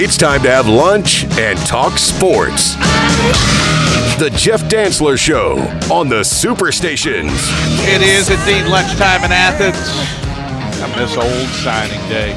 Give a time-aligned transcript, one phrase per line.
[0.00, 2.76] It's time to have lunch and talk sports.
[4.20, 5.58] The Jeff Dantzler Show
[5.92, 7.32] on the Superstations.
[7.82, 9.74] It is indeed lunchtime in Athens.
[10.80, 12.32] I miss old signing day.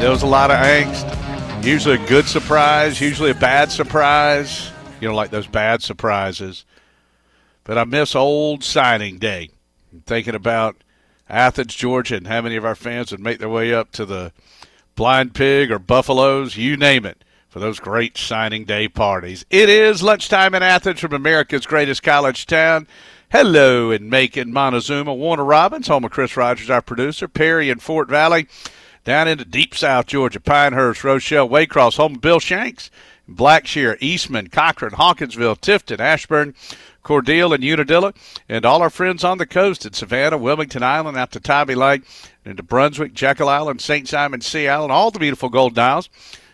[0.00, 1.64] There was a lot of angst.
[1.64, 4.70] Usually a good surprise, usually a bad surprise.
[5.00, 6.66] You know, like those bad surprises.
[7.64, 9.48] But I miss old signing day.
[9.94, 10.76] I'm thinking about
[11.26, 14.34] Athens, Georgia, and how many of our fans would make their way up to the
[14.94, 19.44] Blind Pig or Buffaloes, you name it, for those great signing day parties.
[19.48, 22.86] It is lunchtime in Athens from America's greatest college town.
[23.30, 28.10] Hello in Macon, Montezuma, Warner Robins, home of Chris Rogers, our producer, Perry in Fort
[28.10, 28.46] Valley,
[29.04, 32.90] down into deep South Georgia, Pinehurst, Rochelle, Waycross, home of Bill Shanks,
[33.26, 36.54] Blackshear, Eastman, Cochran, Hawkinsville, Tifton, Ashburn,
[37.04, 38.14] Cordele, and Unadilla,
[38.48, 42.02] and all our friends on the coast at Savannah, Wilmington Island, out to Tybee Lake,
[42.44, 44.08] and into Brunswick, Jekyll Island, St.
[44.08, 46.08] Simon, Sea Island, all the beautiful Golden Isles,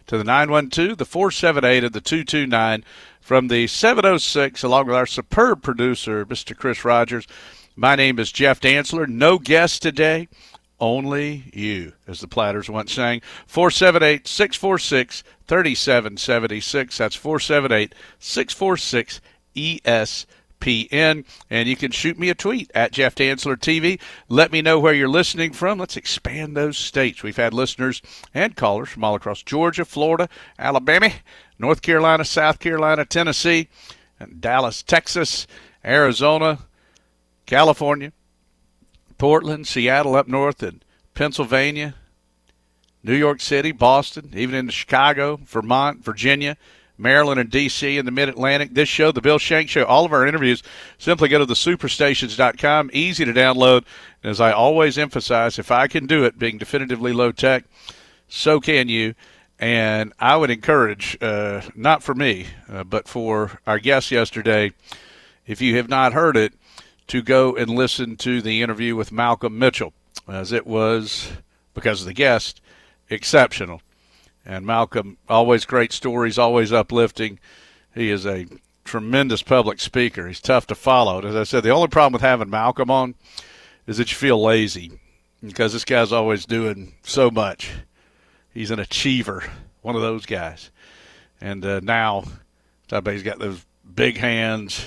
[0.06, 2.84] to the 912, the 478, and the 229
[3.20, 6.56] from the 706, along with our superb producer, Mr.
[6.56, 7.26] Chris Rogers.
[7.76, 9.06] My name is Jeff Dantzler.
[9.06, 10.28] No guest today,
[10.80, 13.20] only you, as the Platters once sang.
[13.46, 16.98] 478 646 3776.
[16.98, 19.20] That's 478 646
[20.60, 21.24] ESPN.
[21.50, 24.00] And you can shoot me a tweet at Jeff Dantzler TV.
[24.28, 25.78] Let me know where you're listening from.
[25.78, 27.22] Let's expand those states.
[27.22, 28.02] We've had listeners
[28.34, 30.28] and callers from all across Georgia, Florida,
[30.58, 31.10] Alabama,
[31.58, 33.68] North Carolina, South Carolina, Tennessee,
[34.20, 35.46] and Dallas, Texas,
[35.84, 36.58] Arizona,
[37.46, 38.12] California,
[39.16, 40.84] Portland, Seattle up north, and
[41.14, 41.94] Pennsylvania,
[43.02, 46.56] New York City, Boston, even into Chicago, Vermont, Virginia,
[46.98, 47.96] Maryland, and D.C.
[47.96, 48.74] in the Mid Atlantic.
[48.74, 50.62] This show, The Bill Shank Show, all of our interviews,
[50.98, 52.90] simply go to the superstations.com.
[52.92, 53.84] Easy to download.
[54.22, 57.64] And as I always emphasize, if I can do it, being definitively low tech,
[58.28, 59.14] so can you.
[59.58, 64.72] And I would encourage, uh, not for me, uh, but for our guest yesterday,
[65.46, 66.52] if you have not heard it,
[67.08, 69.94] to go and listen to the interview with Malcolm Mitchell,
[70.28, 71.32] as it was,
[71.74, 72.60] because of the guest,
[73.08, 73.80] exceptional.
[74.48, 77.38] And Malcolm, always great stories, always uplifting.
[77.94, 78.46] He is a
[78.82, 80.26] tremendous public speaker.
[80.26, 81.20] He's tough to follow.
[81.20, 83.14] As I said, the only problem with having Malcolm on
[83.86, 84.92] is that you feel lazy
[85.44, 87.70] because this guy's always doing so much.
[88.54, 89.44] He's an achiever,
[89.82, 90.70] one of those guys.
[91.42, 92.24] And uh, now,
[92.90, 93.64] he's got those
[93.94, 94.86] big hands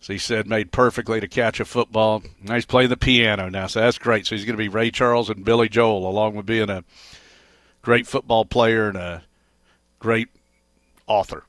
[0.00, 2.22] as he said, made perfectly to catch a football.
[2.42, 4.26] Now he's playing the piano now, so that's great.
[4.26, 6.84] So he's going to be Ray Charles and Billy Joel, along with being a
[7.82, 9.22] great football player and a
[9.98, 10.28] great
[11.06, 11.44] author.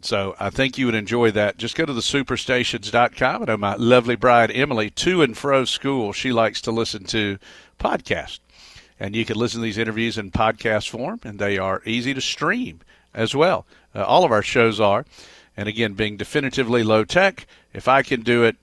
[0.00, 1.58] So I think you would enjoy that.
[1.58, 3.42] Just go to the superstations.com.
[3.42, 7.38] I know my lovely bride, Emily, to and fro school, she likes to listen to
[7.78, 8.40] podcasts.
[8.98, 12.20] And you can listen to these interviews in podcast form, and they are easy to
[12.20, 12.80] stream
[13.14, 13.64] as well.
[13.94, 15.04] Uh, all of our shows are.
[15.56, 18.56] And again, being definitively low tech, if I can do it,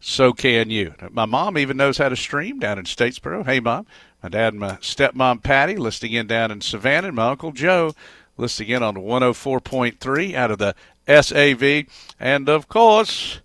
[0.00, 0.94] so can you.
[1.10, 3.44] My mom even knows how to stream down in Statesboro.
[3.44, 3.86] Hey, mom.
[4.22, 7.08] My dad and my stepmom, Patty, listening in down in Savannah.
[7.08, 7.94] And my uncle Joe,
[8.36, 10.74] listening in on 104.3 out of the
[11.06, 11.86] SAV.
[12.18, 13.40] And of course,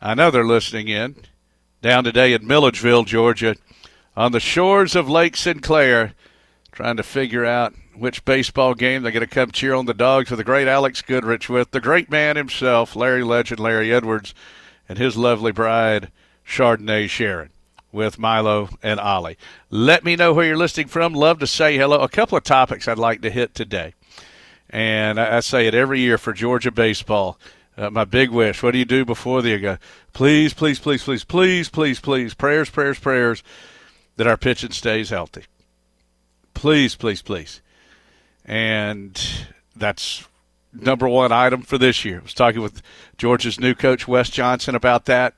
[0.00, 1.16] I know they're listening in
[1.82, 3.56] down today in Milledgeville, Georgia,
[4.16, 6.14] on the shores of Lake Sinclair,
[6.72, 10.30] trying to figure out which baseball game they're going to come cheer on the dogs
[10.30, 14.34] with the great Alex Goodrich with the great man himself, Larry Legend, Larry Edwards,
[14.88, 16.10] and his lovely bride,
[16.46, 17.50] Chardonnay Sharon,
[17.92, 19.38] with Milo and Ollie.
[19.70, 21.14] Let me know where you're listening from.
[21.14, 22.00] Love to say hello.
[22.00, 23.94] A couple of topics I'd like to hit today.
[24.70, 27.38] And I, say it every year for Georgia baseball.
[27.76, 28.62] Uh, my big wish.
[28.62, 29.78] What do you do before the go?
[30.12, 32.34] Please, please, please, please, please, please, please.
[32.34, 33.42] Prayers, prayers, prayers
[34.16, 35.44] that our pitching stays healthy.
[36.54, 37.60] Please, please, please
[38.44, 40.26] and that's
[40.74, 42.18] number one item for this year.
[42.20, 42.82] I was talking with
[43.16, 45.34] Georgia's new coach Wes Johnson about that.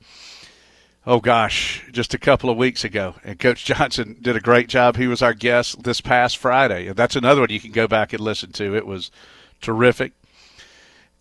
[1.07, 4.97] Oh gosh, just a couple of weeks ago, and Coach Johnson did a great job.
[4.97, 8.13] He was our guest this past Friday, and that's another one you can go back
[8.13, 8.75] and listen to.
[8.75, 9.13] It was
[9.61, 10.13] terrific,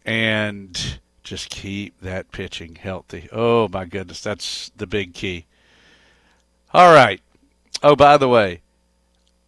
[0.04, 3.30] and just keep that pitching healthy.
[3.32, 5.46] Oh my goodness, that's the big key.
[6.74, 7.22] All right.
[7.84, 8.62] Oh, by the way,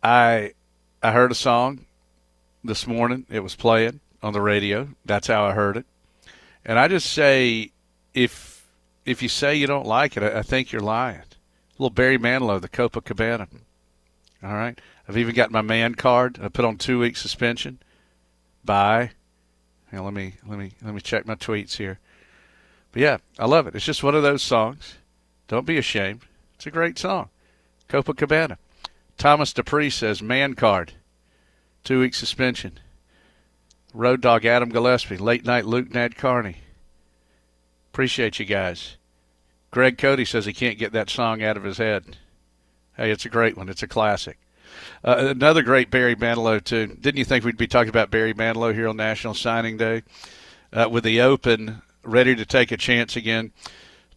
[0.04, 0.54] I
[1.02, 1.86] I heard a song
[2.64, 3.26] this morning.
[3.30, 4.90] It was playing on the radio.
[5.06, 5.86] That's how I heard it.
[6.66, 7.72] And I just say,
[8.14, 8.68] if
[9.06, 11.22] if you say you don't like it, I, I think you're lying.
[11.78, 13.48] Little Barry Manilow, the Copacabana.
[14.44, 14.80] All right.
[15.08, 16.40] I've even got my man card.
[16.42, 17.80] I put on two week suspension.
[18.66, 19.12] Bye.
[19.92, 22.00] Now let me let me let me check my tweets here.
[22.92, 23.76] But yeah, I love it.
[23.76, 24.96] It's just one of those songs.
[25.48, 26.22] Don't be ashamed.
[26.56, 27.30] It's a great song.
[27.88, 28.58] Copacabana.
[29.18, 30.94] Thomas Dupree says man card
[31.84, 32.80] two week suspension.
[33.94, 36.58] Road Dog Adam Gillespie, Late Night Luke Ned Carney.
[37.92, 38.98] Appreciate you guys.
[39.72, 42.18] Greg Cody says he can't get that song out of his head.
[42.96, 43.70] Hey, it's a great one.
[43.70, 44.38] It's a classic.
[45.04, 46.88] Uh, another great Barry Manilow too.
[46.88, 50.04] Didn't you think we'd be talking about Barry Manilow here on National Signing Day?
[50.74, 53.52] Uh, with the Open ready to take a chance again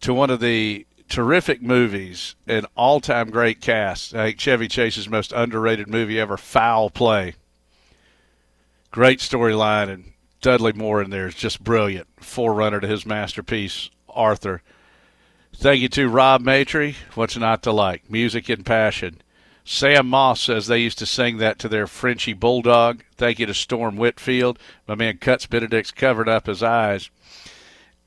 [0.01, 4.15] to one of the terrific movies, an all-time great cast.
[4.15, 7.35] I think Chevy Chase's most underrated movie ever, Foul Play.
[8.91, 12.09] Great storyline, and Dudley Moore in there is just brilliant.
[12.19, 14.63] Forerunner to his masterpiece, Arthur.
[15.55, 16.97] Thank you to Rob Matry.
[17.15, 18.11] What's not to like?
[18.11, 19.21] Music and passion.
[19.65, 23.05] Sam Moss says they used to sing that to their Frenchy bulldog.
[23.17, 24.59] Thank you to Storm Whitfield.
[24.89, 27.11] My man Cuts Benedict's covered up his eyes.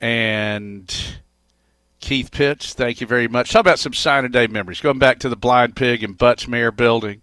[0.01, 0.93] And
[2.01, 3.51] Keith Pitts, thank you very much.
[3.51, 4.81] Talk about some sign of day memories.
[4.81, 7.21] Going back to the Blind Pig and Butts-Mehre building.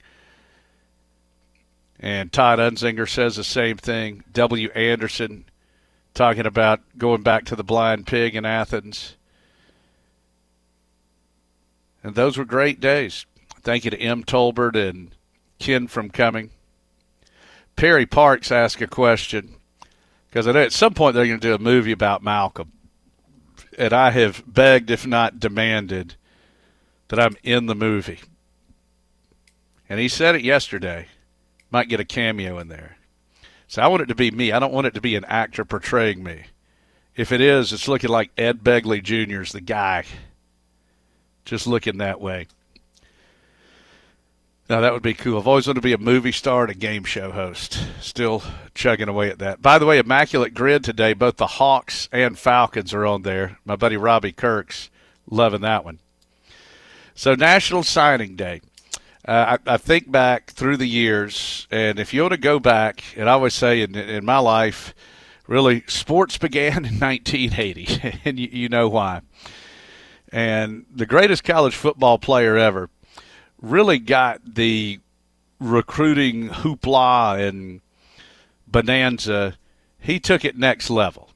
[2.00, 4.24] And Todd Unzinger says the same thing.
[4.32, 4.70] W.
[4.70, 5.44] Anderson
[6.14, 9.16] talking about going back to the Blind Pig in Athens.
[12.02, 13.26] And those were great days.
[13.60, 14.24] Thank you to M.
[14.24, 15.14] Tolbert and
[15.58, 16.50] Ken from Cumming.
[17.76, 19.56] Perry Parks asked a question
[20.28, 22.72] because I know at some point they're going to do a movie about Malcolm.
[23.78, 26.16] And I have begged, if not demanded,
[27.08, 28.20] that I'm in the movie.
[29.88, 31.08] And he said it yesterday.
[31.70, 32.96] Might get a cameo in there.
[33.68, 34.52] So I want it to be me.
[34.52, 36.44] I don't want it to be an actor portraying me.
[37.16, 39.42] If it is, it's looking like Ed Begley Jr.
[39.42, 40.04] is the guy.
[41.44, 42.46] Just looking that way.
[44.68, 45.38] Now that would be cool.
[45.38, 47.84] I've always wanted to be a movie star and a game show host.
[48.00, 49.60] Still chugging away at that.
[49.60, 51.12] By the way, immaculate grid today.
[51.12, 53.58] Both the Hawks and Falcons are on there.
[53.64, 54.88] My buddy Robbie Kirk's
[55.28, 55.98] loving that one.
[57.16, 58.60] So National Signing Day.
[59.30, 63.04] Uh, I, I, think back through the years, and if you want to go back,
[63.16, 64.92] and I always say in, in my life,
[65.46, 69.20] really, sports began in 1980, and you, you know why.
[70.32, 72.90] And the greatest college football player ever
[73.62, 74.98] really got the
[75.60, 77.82] recruiting hoopla and
[78.66, 79.56] bonanza,
[80.00, 81.30] he took it next level.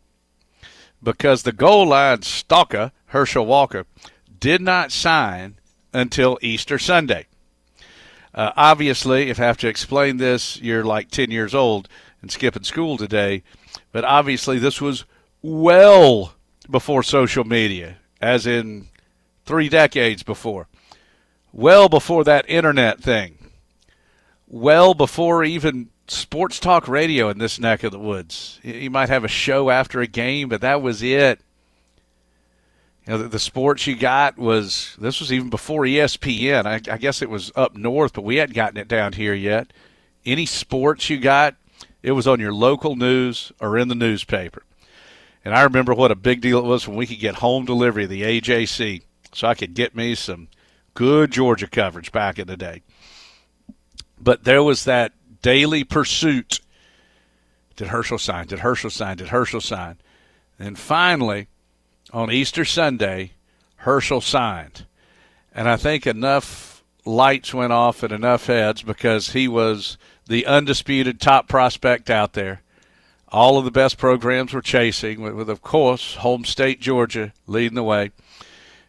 [1.00, 3.87] Because the goal line stalker, Herschel Walker,
[4.40, 5.61] did not sign
[5.93, 7.26] until Easter Sunday.
[8.35, 11.89] Uh, obviously, if I have to explain this, you're like 10 years old
[12.21, 13.43] and skipping school today.
[13.93, 15.05] But obviously, this was
[15.43, 16.35] well
[16.69, 18.89] before social media, as in
[19.45, 20.69] three decades before
[21.55, 23.39] well before that internet thing,
[24.49, 28.59] well before even sports talk radio in this neck of the woods.
[28.63, 31.41] You might have a show after a game, but that was it.
[33.06, 36.67] You know, the, the sports you got was this was even before ESPN.
[36.67, 39.73] I, I guess it was up north, but we hadn't gotten it down here yet.
[40.25, 41.56] Any sports you got,
[42.03, 44.62] it was on your local news or in the newspaper.
[45.45, 48.05] And I remember what a big deal it was when we could get home delivery
[48.05, 49.03] of the AJC,
[49.33, 50.49] so I could get me some
[50.95, 52.83] Good Georgia coverage back in the day.
[54.19, 55.12] But there was that
[55.43, 56.61] daily pursuit.
[57.77, 58.47] Did Herschel sign?
[58.47, 59.19] Did Herschel sign?
[59.19, 59.99] Did Herschel sign?
[60.59, 61.49] And finally,
[62.14, 63.32] on Easter Sunday,
[63.78, 64.87] Herschel signed.
[65.52, 71.20] And I think enough lights went off in enough heads because he was the undisputed
[71.20, 72.62] top prospect out there.
[73.28, 77.75] All of the best programs were chasing, with, with of course, home state Georgia leading
[77.75, 78.12] the way.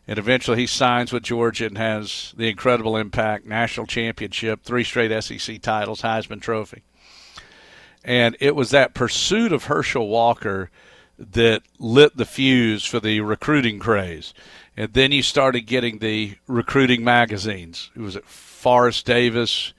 [0.07, 5.23] And eventually he signs with Georgia and has the incredible impact national championship, three straight
[5.23, 6.83] SEC titles, Heisman Trophy.
[8.03, 10.69] And it was that pursuit of Herschel Walker
[11.17, 14.33] that lit the fuse for the recruiting craze.
[14.75, 17.89] And then you started getting the recruiting magazines.
[17.95, 19.73] It was at Forrest Davis.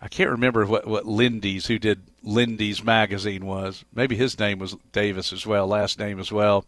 [0.00, 3.84] I can't remember what, what Lindy's, who did Lindy's magazine was.
[3.94, 6.64] Maybe his name was Davis as well, last name as well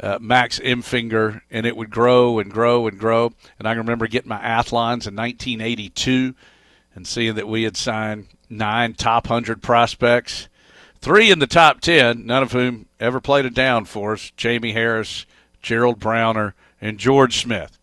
[0.00, 3.32] uh, Max Emfinger, and it would grow and grow and grow.
[3.58, 6.34] And I remember getting my Athlons in 1982
[6.94, 10.48] and seeing that we had signed nine top 100 prospects,
[11.00, 14.72] three in the top 10, none of whom ever played a down for us Jamie
[14.72, 15.26] Harris,
[15.62, 17.78] Gerald Browner, and George Smith.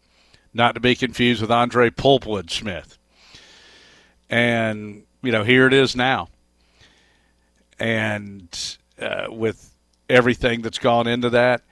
[0.53, 2.97] Not to be confused with Andre Pulpwood Smith.
[4.29, 6.29] And, you know, here it is now.
[7.77, 9.71] And uh, with
[10.09, 11.61] everything that's gone into that–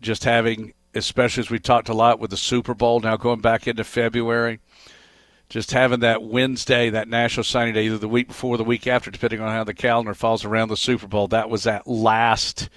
[0.00, 3.66] just having, especially as we talked a lot with the Super Bowl now going back
[3.66, 4.60] into February,
[5.50, 8.86] just having that Wednesday, that National Signing Day, either the week before or the week
[8.86, 11.26] after, depending on how the calendar falls around the Super Bowl.
[11.26, 12.70] That was that last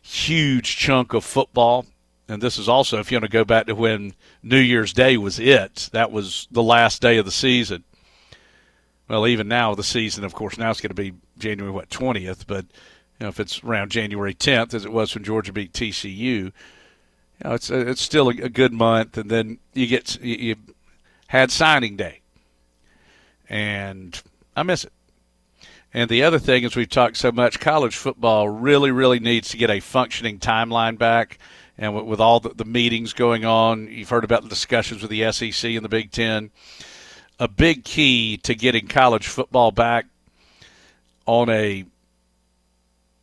[0.00, 1.86] huge chunk of football.
[2.28, 4.14] And this is also, if you want to go back to when
[4.44, 7.82] New Year's Day was it, that was the last day of the season.
[9.08, 12.46] Well, even now, the season, of course, now it's going to be January what twentieth,
[12.46, 12.66] but
[13.18, 16.52] you know if it's around January tenth, as it was when Georgia beat TCU, you
[17.42, 20.56] know it's it's still a, good month, and then you get you
[21.28, 22.20] had signing day,
[23.48, 24.20] and
[24.56, 24.92] I miss it.
[25.94, 29.56] And the other thing is we've talked so much, college football really, really needs to
[29.56, 31.38] get a functioning timeline back.
[31.78, 35.30] And with, all the, the, meetings going on, you've heard about the discussions with the
[35.30, 36.50] SEC and the Big Ten.
[37.38, 40.06] A big key to getting college football back
[41.24, 41.84] on a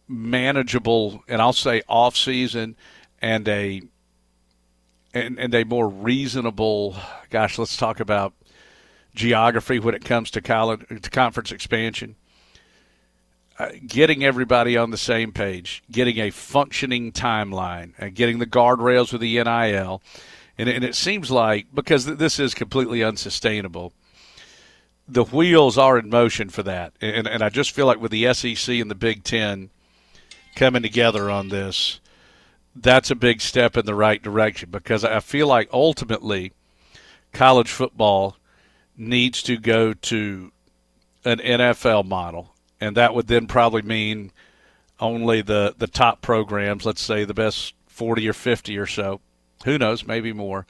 [0.08, 2.78] manageable, and I'll say off season,
[3.22, 3.82] and a
[5.16, 6.96] and, and a more reasonable.
[7.32, 8.34] Gosh, let's talk about
[9.16, 12.16] geography when it comes to college to conference expansion
[13.58, 19.12] uh, getting everybody on the same page, getting a functioning timeline, and getting the guardrails
[19.12, 20.02] with the NIL.
[20.58, 23.94] And, and it seems like, because this is completely unsustainable,
[25.08, 26.94] the wheels are in motion for that.
[27.00, 29.70] And, and I just feel like with the SEC and the Big Ten
[30.56, 32.00] coming together on this,
[32.76, 36.52] that's a big step in the right direction because I feel like ultimately
[37.32, 38.38] college football
[38.98, 40.52] needs to go to
[41.24, 44.32] an NFL model and that would then probably mean
[45.00, 46.86] only the the top programs.
[46.86, 49.22] Let's say the best forty or fifty or so.
[49.66, 50.06] Who knows?
[50.06, 50.66] Maybe more.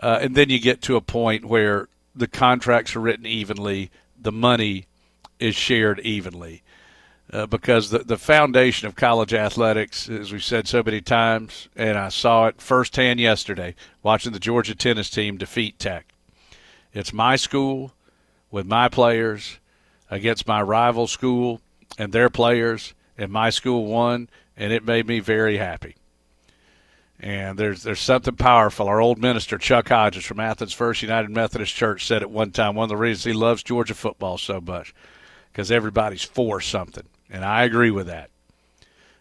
[0.00, 3.90] Uh, and then you get to a point where the contracts are written evenly,
[4.20, 4.86] the money
[5.38, 6.62] is shared evenly.
[7.32, 11.98] Uh, because the, the foundation of college athletics, as we've said so many times, and
[11.98, 16.06] I saw it firsthand yesterday watching the Georgia tennis team defeat Tech.
[16.92, 17.92] It's my school
[18.50, 19.58] with my players
[20.10, 21.60] against my rival school
[21.98, 25.96] and their players, and my school won, and it made me very happy.
[27.18, 28.88] And there's there's something powerful.
[28.88, 32.74] Our old minister Chuck Hodges from Athens First United Methodist Church said at one time
[32.74, 34.94] one of the reasons he loves Georgia football so much
[35.50, 38.30] because everybody's for something, and I agree with that.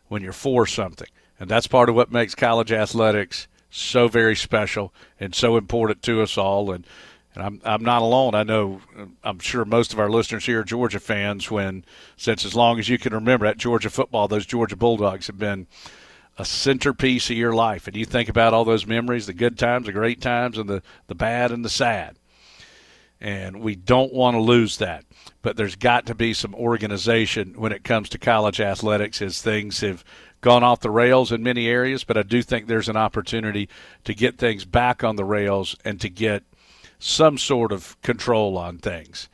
[0.08, 1.08] When you're for something,
[1.40, 6.22] and that's part of what makes college athletics so very special and so important to
[6.22, 6.72] us all.
[6.72, 6.86] And
[7.34, 8.34] and I'm I'm not alone.
[8.34, 8.82] I know
[9.24, 11.52] I'm sure most of our listeners here are Georgia fans.
[11.52, 11.84] When
[12.16, 15.68] since as long as you can remember at Georgia football, those Georgia Bulldogs have been
[16.38, 17.88] a centerpiece of your life.
[17.88, 20.82] And you think about all those memories, the good times, the great times, and the
[21.08, 22.18] the bad and the sad.
[23.26, 25.04] And we don't want to lose that.
[25.42, 29.80] But there's got to be some organization when it comes to college athletics as things
[29.80, 30.06] have
[30.42, 33.68] gone off the rails in many areas, but I do think there's an opportunity
[34.04, 36.44] to get things back on the rails and to get
[37.00, 39.28] some sort of control on things.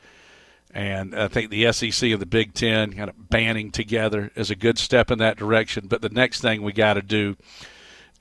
[0.72, 4.56] And I think the SEC and the Big Ten kind of banding together is a
[4.56, 5.86] good step in that direction.
[5.86, 7.36] But the next thing we got to do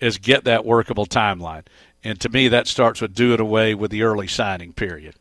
[0.01, 1.63] is get that workable timeline.
[2.03, 5.15] And to me, that starts with doing away with the early signing period.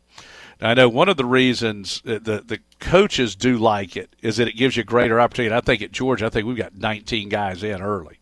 [0.63, 4.57] I know one of the reasons the, the coaches do like it is that it
[4.57, 5.55] gives you greater opportunity.
[5.55, 8.19] I think at Georgia, I think we've got 19 guys in early.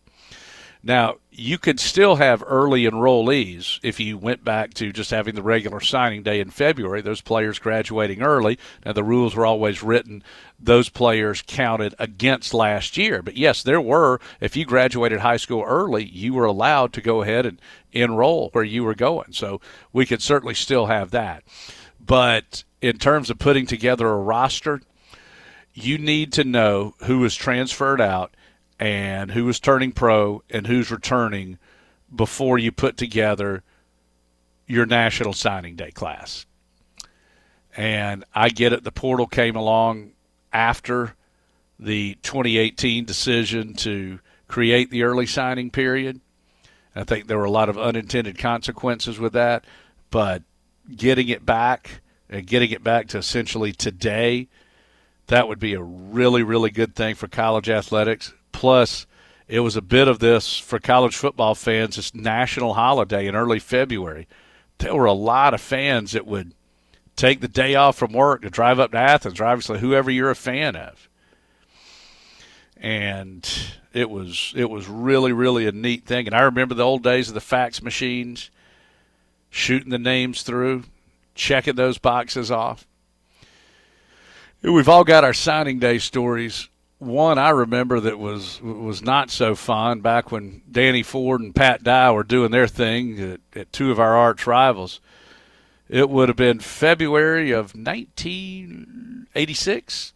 [0.81, 5.41] Now, you could still have early enrollees if you went back to just having the
[5.41, 8.57] regular signing day in February, those players graduating early.
[8.85, 10.23] Now, the rules were always written,
[10.57, 13.21] those players counted against last year.
[13.21, 17.21] But yes, there were, if you graduated high school early, you were allowed to go
[17.21, 17.59] ahead and
[17.91, 19.33] enroll where you were going.
[19.33, 19.59] So
[19.91, 21.43] we could certainly still have that.
[22.09, 24.81] But in terms of putting together a roster,
[25.75, 28.33] you need to know who was transferred out
[28.79, 31.59] and who is turning pro and who's returning
[32.13, 33.61] before you put together
[34.65, 36.47] your national signing day class.
[37.77, 40.13] And I get it, the portal came along
[40.51, 41.13] after
[41.77, 46.21] the 2018 decision to create the early signing period.
[46.95, 49.63] I think there were a lot of unintended consequences with that,
[50.09, 50.41] but
[50.95, 54.47] getting it back and getting it back to essentially today,
[55.27, 58.33] that would be a really, really good thing for college athletics.
[58.51, 59.05] Plus,
[59.47, 63.59] it was a bit of this for college football fans, this national holiday in early
[63.59, 64.27] February.
[64.77, 66.53] There were a lot of fans that would
[67.15, 70.29] take the day off from work to drive up to Athens, or obviously whoever you're
[70.29, 71.09] a fan of.
[72.77, 73.47] And
[73.91, 76.27] it was it was really, really a neat thing.
[76.27, 78.49] And I remember the old days of the fax machines,
[79.49, 80.83] shooting the names through,
[81.35, 82.85] checking those boxes off.
[84.61, 89.55] We've all got our signing day stories one I remember that was was not so
[89.55, 93.89] fun back when Danny Ford and Pat Dye were doing their thing at, at two
[93.91, 95.01] of our arch rivals.
[95.87, 100.13] It would have been February of 1986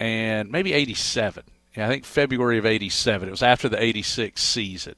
[0.00, 1.44] and maybe 87.
[1.76, 3.28] Yeah, I think February of 87.
[3.28, 4.94] It was after the 86 season.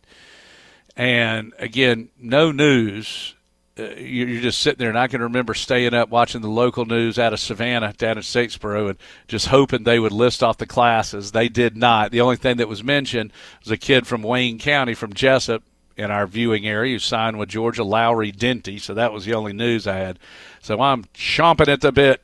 [0.96, 3.34] And again, no news
[3.80, 7.18] uh, you're just sitting there, and I can remember staying up watching the local news
[7.18, 11.32] out of Savannah down in Statesboro and just hoping they would list off the classes.
[11.32, 12.10] They did not.
[12.10, 13.32] The only thing that was mentioned
[13.62, 15.62] was a kid from Wayne County, from Jesup,
[15.96, 18.80] in our viewing area who signed with Georgia, Lowry Denty.
[18.80, 20.18] So that was the only news I had.
[20.60, 22.22] So I'm chomping at the bit.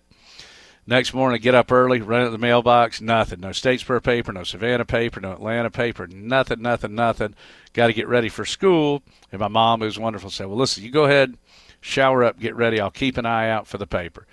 [0.88, 3.40] Next morning, I get up early, run at the mailbox, nothing.
[3.40, 7.34] No Statesboro paper, no Savannah paper, no Atlanta paper, nothing, nothing, nothing.
[7.72, 9.02] Got to get ready for school.
[9.32, 11.36] And my mom, who's wonderful, said, Well, listen, you go ahead,
[11.80, 12.80] shower up, get ready.
[12.80, 14.28] I'll keep an eye out for the paper.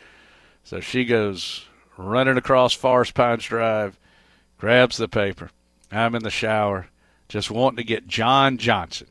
[0.63, 1.65] So she goes
[1.98, 3.98] running across Forest Pines Drive,
[4.60, 5.50] grabs the paper.
[5.91, 6.88] I'm in the shower,
[7.29, 9.07] just wanting to get John Johnson,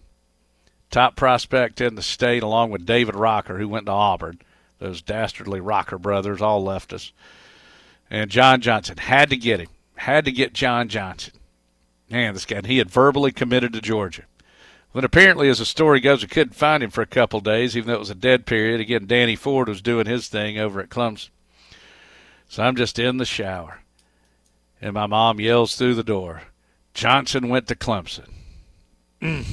[0.92, 4.38] top prospect in the state, along with David Rocker, who went to Auburn
[4.82, 7.12] those dastardly Rocker brothers all left us.
[8.10, 9.68] And John Johnson had to get him.
[9.94, 11.34] Had to get John Johnson.
[12.10, 14.24] Man, this guy, he had verbally committed to Georgia.
[14.92, 17.88] Then apparently, as the story goes, we couldn't find him for a couple days, even
[17.88, 18.80] though it was a dead period.
[18.80, 21.30] Again, Danny Ford was doing his thing over at Clemson.
[22.48, 23.82] So I'm just in the shower.
[24.80, 26.42] And my mom yells through the door,
[26.92, 28.28] Johnson went to Clemson.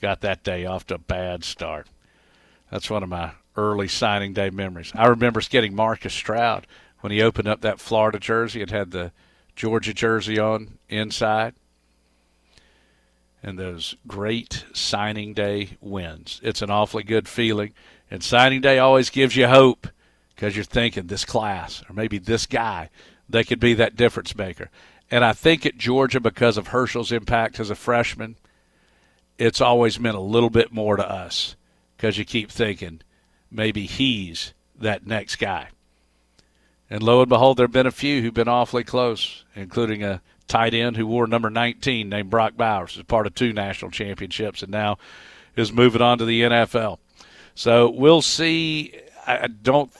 [0.00, 1.86] Got that day off to a bad start.
[2.70, 4.92] That's one of my early signing day memories.
[4.94, 6.66] I remember getting Marcus Stroud
[7.00, 9.12] when he opened up that Florida jersey and had the
[9.56, 11.54] Georgia jersey on inside.
[13.42, 16.40] And those great signing day wins.
[16.44, 17.74] It's an awfully good feeling.
[18.10, 19.88] And signing day always gives you hope
[20.34, 22.88] because you're thinking this class or maybe this guy,
[23.28, 24.70] they could be that difference maker.
[25.10, 28.36] And I think at Georgia, because of Herschel's impact as a freshman,
[29.38, 31.56] it's always meant a little bit more to us
[31.96, 33.02] because you keep thinking–
[33.52, 35.68] maybe he's that next guy.
[36.90, 40.20] And lo and behold, there have been a few who've been awfully close, including a
[40.46, 44.62] tight end who wore number 19 named Brock Bowers, as part of two national championships,
[44.62, 44.98] and now
[45.56, 46.98] is moving on to the NFL.
[47.54, 48.94] So we'll see.
[49.26, 49.90] I don't.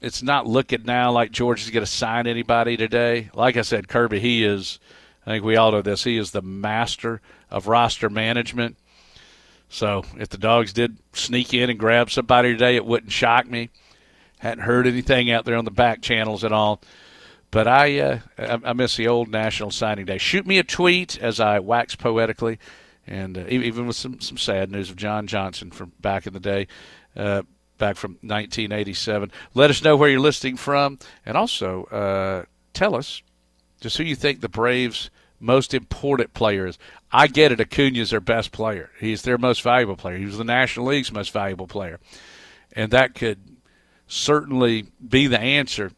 [0.00, 3.30] It's not looking now like Georgia's going to sign anybody today.
[3.34, 4.80] Like I said, Kirby, he is.
[5.24, 6.02] I think we all know this.
[6.02, 8.76] He is the master of roster management.
[9.72, 13.70] So if the dogs did sneak in and grab somebody today, it wouldn't shock me.
[14.38, 16.82] Hadn't heard anything out there on the back channels at all.
[17.50, 20.18] But I, uh, I miss the old National Signing Day.
[20.18, 22.58] Shoot me a tweet as I wax poetically,
[23.06, 26.40] and uh, even with some, some sad news of John Johnson from back in the
[26.40, 26.66] day,
[27.16, 27.42] uh,
[27.78, 29.32] back from 1987.
[29.54, 33.22] Let us know where you're listening from, and also uh, tell us
[33.80, 36.78] just who you think the Braves' most important players.
[37.12, 37.60] I get it.
[37.60, 38.90] Acuna's their best player.
[38.98, 40.16] He's their most valuable player.
[40.16, 42.00] He was the National League's most valuable player,
[42.74, 43.38] and that could
[44.06, 45.92] certainly be the answer.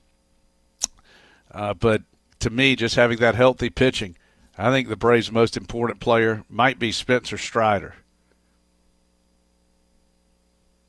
[1.51, 2.03] Uh, but
[2.41, 4.17] to me, just having that healthy pitching,
[4.59, 7.95] I think the Braves' most important player might be Spencer Strider.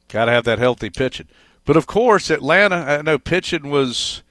[0.07, 1.27] Got to have that healthy pitching.
[1.65, 4.23] But of course, Atlanta, I know pitching was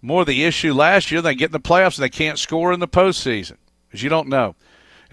[0.00, 1.22] more the issue last year.
[1.22, 3.56] They get in the playoffs and they can't score in the postseason
[3.88, 4.54] because you don't know.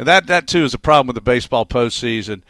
[0.01, 2.41] And that, that too is a problem with the baseball postseason.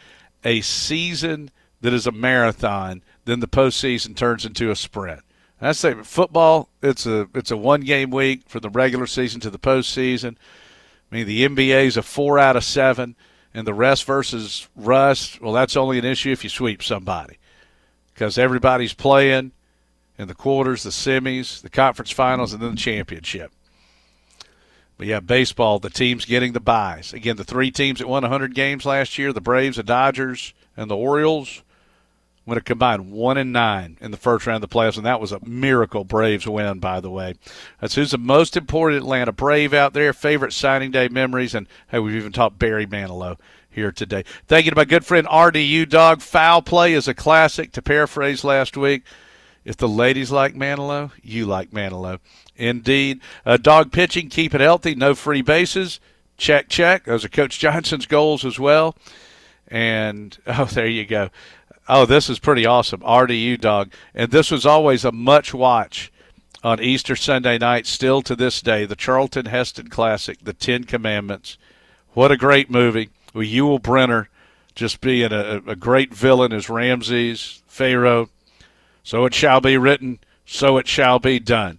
[0.42, 1.50] A season
[1.82, 5.20] that is a marathon, then the postseason turns into a sprint.
[5.60, 9.38] And I say football, it's a it's a one game week from the regular season
[9.42, 10.36] to the postseason.
[11.10, 13.16] I mean, the NBA is a four out of seven,
[13.52, 15.42] and the rest versus rust.
[15.42, 17.36] Well, that's only an issue if you sweep somebody,
[18.14, 19.52] because everybody's playing
[20.16, 23.52] in the quarters, the semis, the conference finals, and then the championship.
[24.98, 27.12] But yeah, baseball, the teams getting the buys.
[27.12, 30.90] Again, the three teams that won 100 games last year, the Braves, the Dodgers, and
[30.90, 31.62] the Orioles,
[32.44, 35.20] went a combined one and nine in the first round of the playoffs, and that
[35.20, 37.34] was a miracle Braves win, by the way.
[37.80, 40.12] That's who's the most important Atlanta Brave out there.
[40.12, 43.38] Favorite signing day memories, and hey, we've even talked Barry Manilow
[43.70, 44.24] here today.
[44.46, 46.20] Thank you to my good friend RDU Dog.
[46.20, 47.72] Foul play is a classic.
[47.72, 49.04] To paraphrase last week,
[49.64, 52.18] if the ladies like Manilow, you like Manilow.
[52.56, 53.20] Indeed.
[53.46, 56.00] Uh, dog pitching, keep it healthy, no free bases.
[56.36, 57.04] Check, check.
[57.04, 58.96] Those are Coach Johnson's goals as well.
[59.68, 61.30] And, oh, there you go.
[61.88, 63.00] Oh, this is pretty awesome.
[63.00, 63.92] RDU dog.
[64.14, 66.12] And this was always a much watch
[66.62, 68.84] on Easter Sunday night, still to this day.
[68.84, 71.58] The Charlton Heston Classic, The Ten Commandments.
[72.14, 73.10] What a great movie.
[73.34, 74.26] With Yul Brynner
[74.74, 78.28] just being a, a great villain as Ramses, Pharaoh.
[79.02, 81.78] So it shall be written, so it shall be done.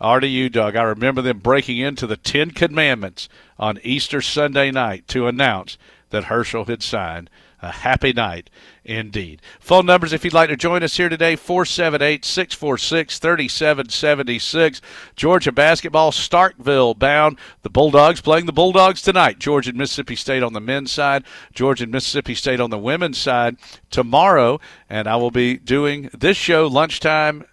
[0.00, 5.28] RDU Doug, I remember them breaking into the Ten Commandments on Easter Sunday night to
[5.28, 5.78] announce
[6.10, 7.30] that Herschel had signed.
[7.62, 8.50] A happy night
[8.84, 9.40] indeed.
[9.60, 14.80] Phone numbers if you'd like to join us here today 478 646 3776.
[15.14, 17.38] Georgia basketball, Starkville bound.
[17.62, 19.38] The Bulldogs playing the Bulldogs tonight.
[19.38, 21.22] Georgia and Mississippi State on the men's side,
[21.54, 23.56] Georgia and Mississippi State on the women's side
[23.92, 24.58] tomorrow.
[24.90, 27.44] And I will be doing this show lunchtime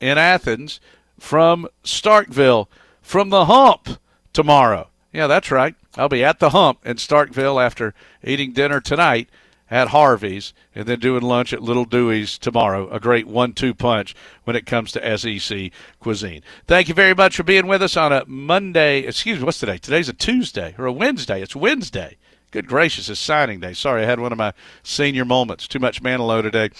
[0.00, 0.80] in Athens
[1.20, 2.68] from Starkville,
[3.02, 4.00] from the hump
[4.32, 4.88] tomorrow.
[5.12, 5.74] Yeah, that's right.
[5.94, 7.92] I'll be at the hump in Starkville after
[8.24, 9.28] eating dinner tonight
[9.70, 12.88] at Harvey's and then doing lunch at Little Dewey's tomorrow.
[12.90, 16.42] A great one two punch when it comes to SEC cuisine.
[16.66, 19.00] Thank you very much for being with us on a Monday.
[19.00, 19.78] Excuse me, what's today?
[19.78, 21.42] Today's a Tuesday or a Wednesday.
[21.42, 22.16] It's Wednesday.
[22.50, 23.74] Good gracious, it's signing day.
[23.74, 25.68] Sorry, I had one of my senior moments.
[25.68, 26.70] Too much Manilow today.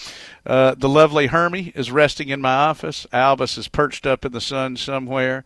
[0.43, 3.05] Uh, the lovely Hermie is resting in my office.
[3.13, 5.45] Albus is perched up in the sun somewhere.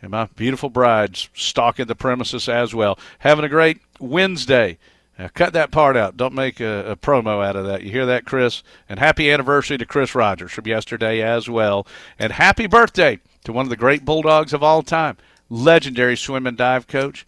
[0.00, 2.98] And my beautiful bride's stalking the premises as well.
[3.18, 4.78] Having a great Wednesday.
[5.18, 6.16] Now, cut that part out.
[6.16, 7.82] Don't make a, a, promo out of that.
[7.82, 8.62] You hear that, Chris?
[8.88, 11.86] And happy anniversary to Chris Rogers from yesterday as well.
[12.20, 15.16] And happy birthday to one of the great Bulldogs of all time,
[15.48, 17.26] legendary swim and dive coach,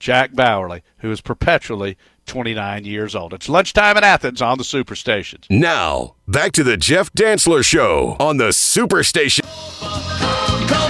[0.00, 1.96] Jack Bauerle, who is perpetually
[2.26, 3.32] 29 years old.
[3.32, 5.44] It's lunchtime in Athens on the Superstation.
[5.48, 9.44] Now, back to the Jeff Dantzler Show on the Superstation.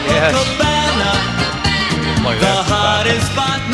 [0.07, 0.59] Yes.
[2.41, 3.68] The hottest spot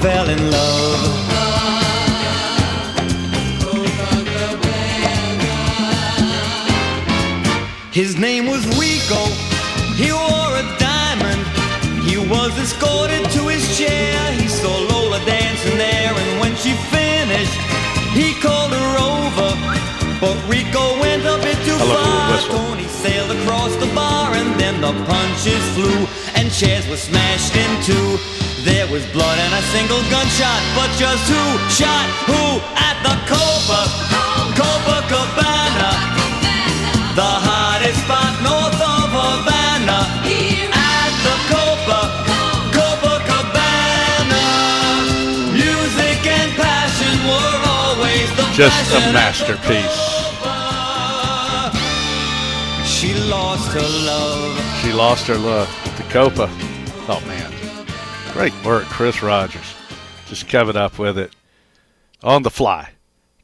[0.00, 1.28] fell in love.
[7.90, 9.22] His name was Rico.
[9.96, 11.42] He wore a diamond.
[12.08, 13.27] He was escorted
[24.92, 28.16] the punches flew, and chairs were smashed in two.
[28.64, 32.40] There was blood and a single gunshot, but just who shot who
[32.72, 33.80] at the Copa?
[34.56, 35.92] Copa Cabana,
[37.12, 40.08] the hottest spot north of Havana.
[40.72, 42.00] At the Copa,
[42.72, 44.44] Copa Cabana,
[45.52, 50.17] music and passion were always the Just a fashion at the masterpiece.
[53.28, 54.80] Lost her love.
[54.82, 55.68] She lost her love.
[55.98, 56.48] The Copa.
[57.08, 57.52] Oh, man.
[58.32, 59.74] Great work, Chris Rogers.
[60.26, 61.34] Just covered up with it
[62.22, 62.90] on the fly.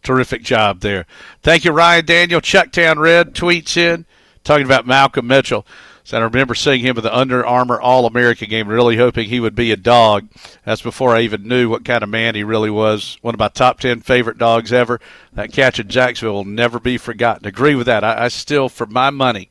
[0.03, 1.07] Terrific job there.
[1.43, 2.41] Thank you, Ryan Daniel.
[2.41, 4.07] Chucktown Red tweets in
[4.43, 5.67] talking about Malcolm Mitchell.
[6.07, 9.41] So I remember seeing him at the Under Armour All American game, really hoping he
[9.41, 10.29] would be a dog.
[10.65, 13.17] That's before I even knew what kind of man he really was.
[13.23, 15.01] One of my top 10 favorite dogs ever.
[15.33, 17.47] That catch in Jacksonville will never be forgotten.
[17.47, 18.05] Agree with that.
[18.05, 19.51] I, I still, for my money,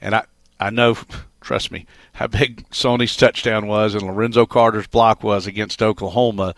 [0.00, 0.24] and I,
[0.58, 0.96] I know,
[1.40, 6.54] trust me, how big Sony's touchdown was and Lorenzo Carter's block was against Oklahoma.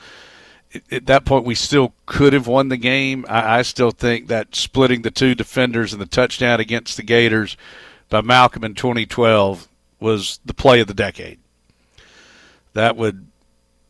[0.91, 3.27] At that point, we still could have won the game.
[3.29, 7.57] I, I still think that splitting the two defenders and the touchdown against the Gators
[8.09, 9.69] by Malcolm in 2012
[10.01, 11.39] was the play of the decade.
[12.73, 13.27] That would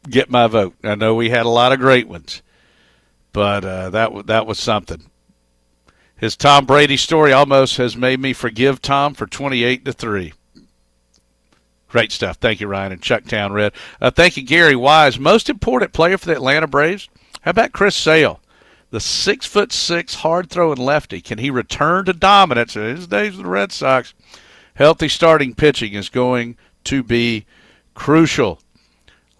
[0.08, 0.74] get my vote.
[0.82, 2.42] I know we had a lot of great ones,
[3.32, 5.04] but uh, that that was something.
[6.22, 10.32] His Tom Brady story almost has made me forgive Tom for 28 to 3.
[11.88, 12.36] Great stuff.
[12.36, 13.72] Thank you, Ryan and Chucktown Red.
[14.00, 15.18] Uh, thank you, Gary Wise.
[15.18, 17.08] Most important player for the Atlanta Braves?
[17.40, 18.40] How about Chris Sale?
[18.90, 21.20] The six foot six hard throwing lefty.
[21.20, 24.14] Can he return to dominance in his days with the Red Sox?
[24.74, 27.46] Healthy starting pitching is going to be
[27.94, 28.60] crucial.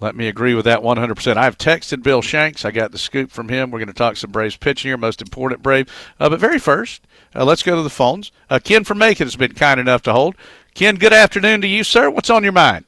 [0.03, 1.37] Let me agree with that 100%.
[1.37, 2.65] I've texted Bill Shanks.
[2.65, 3.71] I got the scoop from him.
[3.71, 5.88] We're going to talk some Braves pitching here, most important Brave.
[6.19, 7.03] Uh, but very first,
[7.37, 8.33] uh, let's go to the phones.
[8.51, 10.35] Uh, Ken from Macon has been kind enough to hold.
[10.75, 12.11] Ken, good afternoon to you, sir.
[12.11, 12.85] What's on your mind?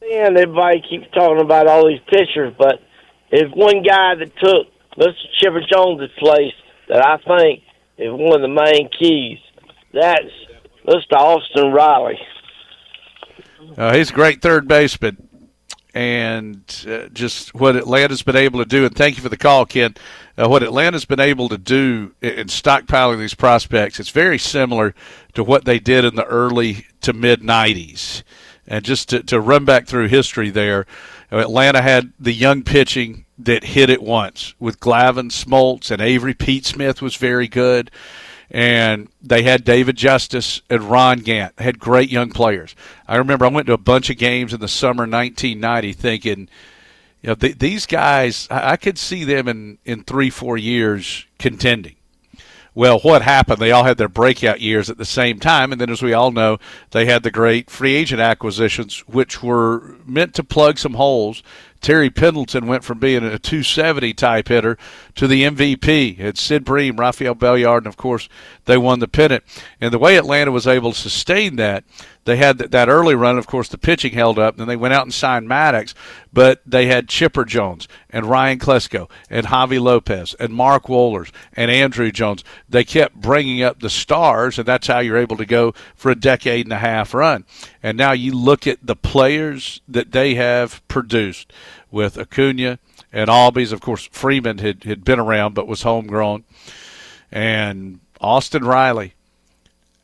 [0.00, 2.80] And everybody keeps talking about all these pitchers, but
[3.32, 5.12] there's one guy that took Mr.
[5.40, 6.54] Chipper Jones' place
[6.88, 7.64] that I think
[7.98, 9.38] is one of the main keys.
[9.92, 10.30] That's
[10.86, 11.16] Mr.
[11.16, 12.18] Austin Riley.
[13.76, 15.28] Uh, he's a great third baseman,
[15.92, 18.86] and uh, just what Atlanta's been able to do.
[18.86, 19.94] And thank you for the call, Ken.
[20.36, 24.94] Uh, what Atlanta's been able to do in, in stockpiling these prospects, it's very similar
[25.34, 28.22] to what they did in the early to mid '90s.
[28.66, 30.86] And just to, to run back through history there,
[31.30, 36.34] Atlanta had the young pitching that hit it once with Glavine, Smoltz, and Avery.
[36.34, 37.90] Pete Smith was very good
[38.50, 41.58] and they had David Justice and Ron Gant.
[41.58, 42.74] Had great young players.
[43.06, 46.48] I remember I went to a bunch of games in the summer 1990 thinking,
[47.22, 51.26] You know, th- these guys, I-, I could see them in, in three, four years
[51.38, 51.94] contending.
[52.74, 53.58] Well, what happened?
[53.58, 56.30] They all had their breakout years at the same time, and then, as we all
[56.30, 56.58] know,
[56.92, 61.42] they had the great free agent acquisitions, which were meant to plug some holes
[61.80, 64.76] Terry Pendleton went from being a 270 type hitter
[65.14, 66.18] to the MVP.
[66.18, 68.28] It's Sid Bream, Rafael Belliard, and of course
[68.66, 69.44] they won the pennant.
[69.80, 71.84] And the way Atlanta was able to sustain that,
[72.24, 73.38] they had that early run.
[73.38, 74.56] Of course, the pitching held up.
[74.56, 75.94] Then they went out and signed Maddux,
[76.32, 81.70] but they had Chipper Jones and Ryan Klesko and Javy Lopez and Mark Wohlers and
[81.70, 82.44] Andruw Jones.
[82.68, 86.14] They kept bringing up the stars, and that's how you're able to go for a
[86.14, 87.46] decade and a half run.
[87.82, 91.52] And now you look at the players that they have produced
[91.90, 92.78] with Acuna
[93.12, 93.72] and Albies.
[93.72, 96.44] Of course, Freeman had, had been around but was homegrown.
[97.32, 99.14] And Austin Riley,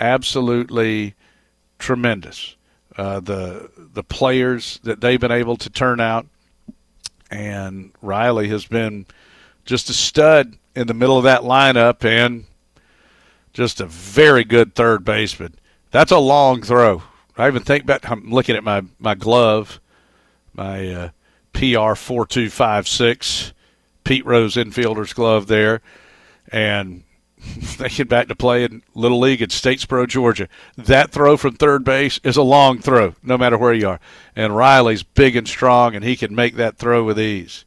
[0.01, 1.15] absolutely
[1.79, 2.57] tremendous.
[2.97, 6.27] Uh, the the players that they've been able to turn out,
[7.31, 9.05] and Riley has been
[9.67, 12.45] just a stud in the middle of that lineup and
[13.53, 15.55] just a very good third baseman.
[15.91, 17.03] That's a long throw.
[17.37, 18.09] I even think back.
[18.11, 19.79] I'm looking at my my glove,
[20.55, 21.09] my uh,
[21.57, 23.55] PR four two five six,
[24.05, 25.81] Pete Rose infielder's glove there,
[26.53, 27.03] and
[27.79, 30.49] they get back to play in Little League at Statesboro, Georgia.
[30.77, 34.01] That throw from third base is a long throw, no matter where you are.
[34.35, 37.65] And Riley's big and strong, and he can make that throw with ease.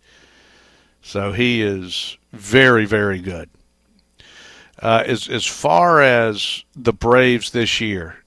[1.02, 3.50] So he is very, very good.
[4.82, 8.20] Uh, as as far as the Braves this year,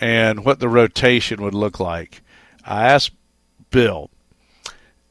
[0.00, 2.22] and what the rotation would look like.
[2.64, 3.12] I asked
[3.70, 4.10] Bill,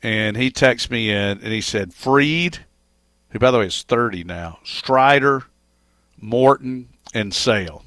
[0.01, 2.59] and he texted me in, and he said Fried,
[3.29, 5.45] who by the way is 30 now, Strider,
[6.19, 7.83] Morton, and Sale.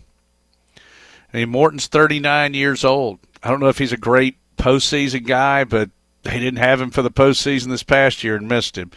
[1.33, 3.19] I mean, Morton's 39 years old.
[3.43, 5.91] I don't know if he's a great postseason guy, but
[6.23, 8.91] they didn't have him for the postseason this past year and missed him.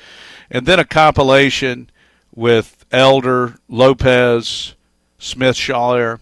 [0.52, 1.90] And then a compilation
[2.34, 4.76] with Elder, Lopez,
[5.18, 6.20] Smith Schaller,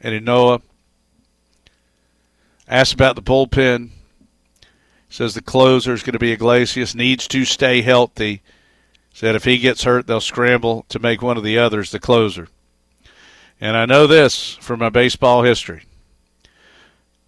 [0.00, 0.62] and Ynoa.
[2.68, 3.90] Asked about the bullpen.
[5.12, 6.94] Says the closer is going to be Iglesias.
[6.94, 8.40] Needs to stay healthy.
[9.12, 12.48] Said if he gets hurt, they'll scramble to make one of the others the closer.
[13.60, 15.82] And I know this from my baseball history.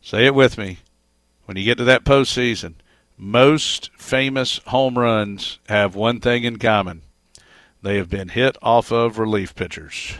[0.00, 0.78] Say it with me.
[1.44, 2.76] When you get to that postseason,
[3.18, 7.02] most famous home runs have one thing in common
[7.82, 10.14] they have been hit off of relief pitchers.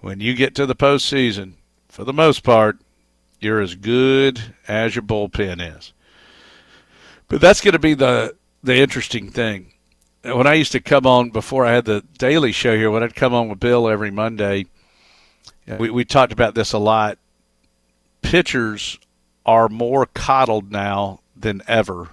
[0.00, 1.52] When you get to the postseason,
[1.90, 2.78] for the most part,
[3.40, 5.92] you're as good as your bullpen is.
[7.28, 9.72] But that's going to be the the interesting thing.
[10.22, 13.14] When I used to come on before I had the daily show here, when I'd
[13.14, 14.66] come on with Bill every Monday,
[15.78, 17.18] we, we talked about this a lot.
[18.22, 18.98] Pitchers
[19.44, 22.10] are more coddled now than ever,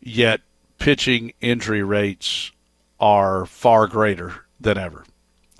[0.00, 0.40] yet
[0.78, 2.50] pitching injury rates
[2.98, 5.04] are far greater than ever.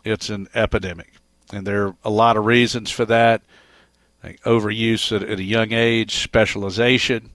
[0.04, 1.12] It's an epidemic.
[1.52, 3.42] And there are a lot of reasons for that
[4.24, 7.30] like overuse at, at a young age, specialization,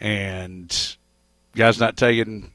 [0.00, 0.96] and
[1.54, 2.52] guys not taking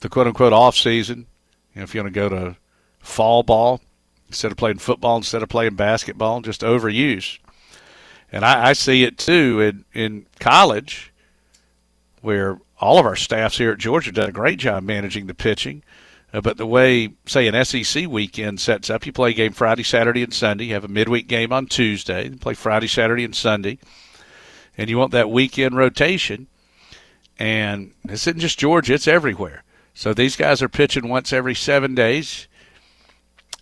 [0.00, 1.26] the quote unquote off season.
[1.74, 2.56] You know, if you want to go to
[3.00, 3.80] fall ball
[4.28, 7.38] instead of playing football, instead of playing basketball, just overuse.
[8.32, 11.12] And I, I see it too in, in college,
[12.20, 15.82] where all of our staffs here at Georgia done a great job managing the pitching.
[16.32, 19.84] Uh, but the way, say, an SEC weekend sets up, you play a game Friday,
[19.84, 20.64] Saturday, and Sunday.
[20.64, 22.28] You have a midweek game on Tuesday.
[22.30, 23.78] Play Friday, Saturday, and Sunday.
[24.76, 26.48] And you want that weekend rotation.
[27.38, 29.62] And this isn't just Georgia, it's everywhere.
[29.94, 32.48] So these guys are pitching once every seven days,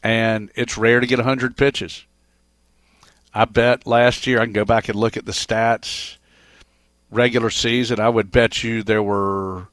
[0.03, 2.05] and it's rare to get 100 pitches.
[3.33, 6.17] I bet last year, I can go back and look at the stats,
[7.15, 9.69] regular season, I would bet you there were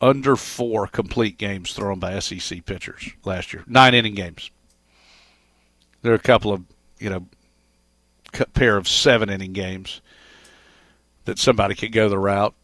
[0.00, 3.64] under four complete games thrown by SEC pitchers last year.
[3.66, 4.50] Nine inning games.
[6.02, 6.62] There are a couple of,
[6.98, 7.26] you know,
[8.52, 10.02] pair of seven inning games
[11.24, 12.54] that somebody could go the route.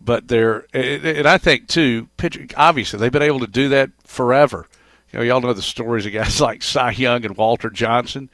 [0.00, 4.66] But they're, and I think too, pitcher, obviously they've been able to do that forever.
[5.12, 8.30] You know, y'all know the stories of guys like Cy Young and Walter Johnson.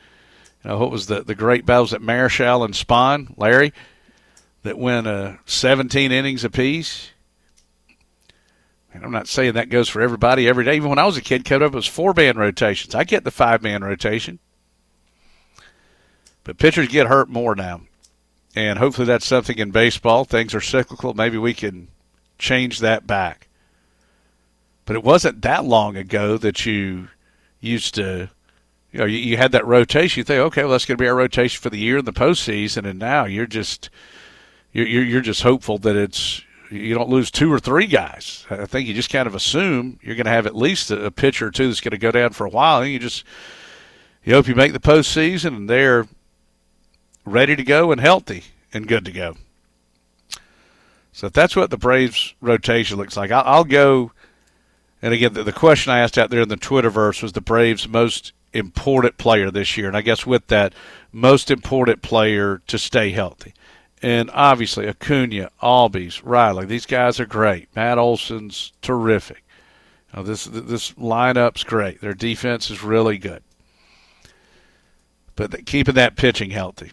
[0.63, 3.73] You know, what was the, the great battles at Marichal and Spahn, Larry,
[4.63, 7.11] that went uh, 17 innings apiece
[8.97, 10.75] and I'm not saying that goes for everybody every day.
[10.75, 12.95] Even when I was a kid, code up it was four man rotations.
[12.95, 14.39] I get the five man rotation.
[16.45, 17.83] But pitchers get hurt more now.
[18.57, 20.25] And hopefully that's something in baseball.
[20.25, 21.13] Things are cyclical.
[21.13, 21.89] Maybe we can
[22.39, 23.49] change that back.
[24.87, 27.09] But it wasn't that long ago that you
[27.61, 28.31] used to,
[28.93, 30.21] you know, you, you had that rotation.
[30.21, 32.13] You think, okay, well, that's going to be our rotation for the year in the
[32.15, 32.89] postseason.
[32.89, 33.91] And now you're just,
[34.73, 36.41] you're, you're just hopeful that it's
[36.71, 38.47] you don't lose two or three guys.
[38.51, 41.49] I think you just kind of assume you're going to have at least a, pitcher
[41.49, 42.81] or two that's going to go down for a while.
[42.81, 43.23] And you just
[44.25, 46.09] you hope you make the postseason and they're
[47.27, 49.37] ready to go and healthy and good to go.
[51.13, 54.13] So if that's what the Braves rotation looks like, I'll, I'll go.
[55.03, 57.89] And again, the, the, question I asked out there in the Twitterverse was the Braves'
[57.89, 60.75] most important player this year, and I guess with that,
[61.13, 63.55] most important player to stay healthy.
[64.03, 67.75] And obviously, Acuna, Albies, Riley, these guys are great.
[67.75, 69.43] Matt Olson's terrific.
[70.15, 72.01] Now, this this lineup's great.
[72.01, 73.43] Their defense is really good.
[75.35, 76.93] But keeping that pitching healthy.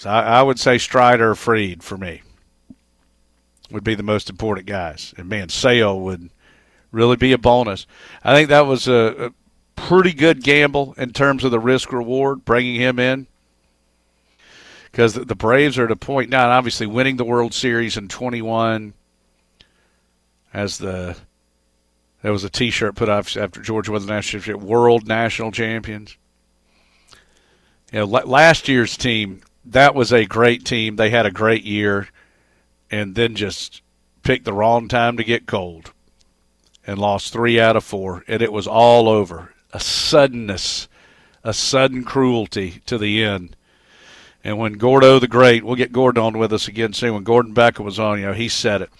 [0.00, 2.22] So I, I would say Strider or Fried for me
[3.70, 5.12] would be the most important guys.
[5.18, 6.30] And man, Sale would
[6.90, 7.86] really be a bonus.
[8.24, 9.30] I think that was a, a
[9.76, 13.26] pretty good gamble in terms of the risk reward, bringing him in
[14.90, 18.08] because the Braves are at a point now, and obviously winning the World Series in
[18.08, 18.94] 21
[20.54, 21.14] as the
[22.22, 26.16] there was a T-shirt put off after Georgia won the national championship, World National Champions.
[27.92, 30.96] You know, last year's team that was a great team.
[30.96, 32.08] They had a great year,
[32.90, 33.82] and then just
[34.22, 35.92] picked the wrong time to get cold,
[36.86, 39.54] and lost three out of four, and it was all over.
[39.72, 40.88] A suddenness,
[41.44, 43.56] a sudden cruelty to the end
[44.42, 47.14] and when Gordo the Great, we'll get Gordon on with us again soon.
[47.14, 48.90] When Gordon Beckham was on, you know, he said it.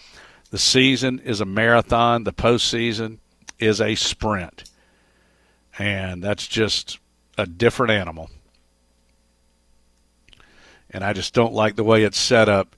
[0.51, 2.25] The season is a marathon.
[2.25, 3.19] The postseason
[3.59, 4.65] is a sprint,
[5.79, 6.99] and that's just
[7.39, 8.31] a different animal.
[10.91, 12.77] And I just don't like the way it's set up.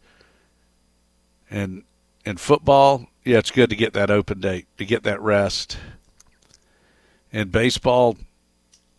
[1.51, 1.85] And
[2.25, 5.79] in football, yeah, it's good to get that open date, to get that rest.
[7.31, 8.17] In baseball,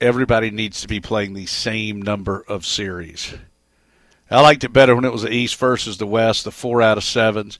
[0.01, 3.35] everybody needs to be playing the same number of series.
[4.31, 6.97] I liked it better when it was the East versus the West, the four out
[6.97, 7.59] of sevens.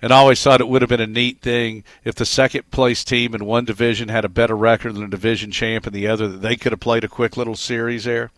[0.00, 3.04] And I always thought it would have been a neat thing if the second place
[3.04, 6.28] team in one division had a better record than the division champ in the other,
[6.28, 8.30] that they could have played a quick little series there.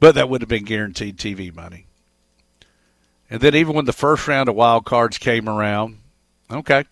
[0.00, 1.86] But that would have been guaranteed TV money.
[3.30, 5.98] And then even when the first round of wild cards came around,
[6.50, 6.84] okay,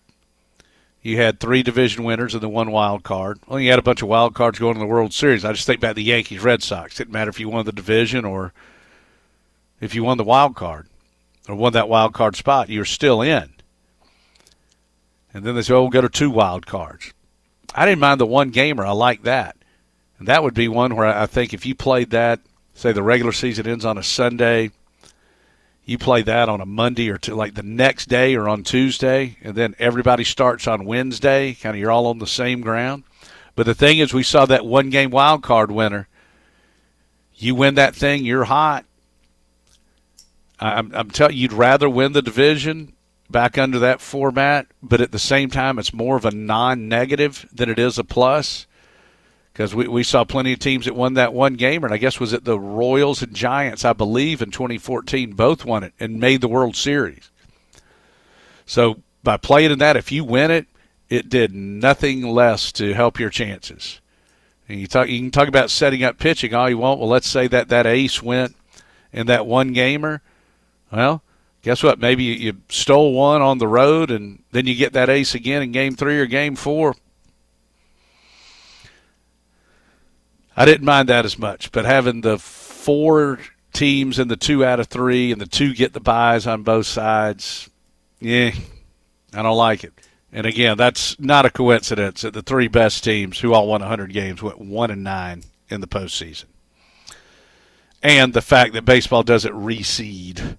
[1.01, 3.39] you had three division winners and the one wild card.
[3.47, 5.43] Well, you had a bunch of wild cards going to the World Series.
[5.43, 6.93] I just think about the Yankees, Red Sox.
[6.93, 8.53] It didn't matter if you won the division or–
[9.81, 10.87] if you won the wild card
[11.47, 13.53] or won that wild card spot, you're still in.
[15.33, 17.13] And then they say, oh, we'll go to two wild cards.
[17.73, 18.85] I didn't mind the one gamer.
[18.85, 19.55] I like that.
[20.17, 22.39] And that would be one where I think if you played that,
[22.79, 24.71] say the regular season ends on a Sunday,
[25.83, 29.37] you play that on a Monday or two, like the next day or on Tuesday,
[29.41, 31.55] and then everybody starts on Wednesday.
[31.55, 33.03] Kind of you're all on the same ground.
[33.55, 36.07] But the thing is, we saw that one game wild card winner.
[37.35, 38.85] You win that thing, you're hot.
[40.59, 42.93] I'm, I'm telling you, you'd rather win the division
[43.29, 47.69] back under that format, but at the same time, it's more of a non-negative than
[47.69, 48.67] it is a plus.
[49.53, 52.19] Because we, we saw plenty of teams that won that one game, and I guess
[52.19, 56.41] was it the Royals and Giants, I believe, in 2014, both won it and made
[56.41, 57.29] the World Series.
[58.65, 60.67] So by playing in that, if you win it,
[61.09, 63.99] it did nothing less to help your chances.
[64.69, 66.99] And you talk, you can talk about setting up pitching all you want.
[66.99, 68.55] Well, let's say that that ace went
[69.11, 70.21] in that one gamer
[70.91, 71.21] well,
[71.61, 71.99] guess what?
[71.99, 75.71] Maybe you, stole one on the road, and then you get that ace again in
[75.71, 76.95] game three or game four.
[80.59, 83.39] I didn't mind that as much, but having the four
[83.71, 86.85] teams and the two out of three, and the two get the buys on both
[86.85, 87.69] sides,
[88.19, 88.51] yeah,
[89.33, 89.93] I don't like it.
[90.33, 94.11] And again, that's not a coincidence that the three best teams, who all won 100
[94.11, 96.47] games, went one and nine in the postseason.
[98.03, 100.57] And the fact that baseball doesn't reseed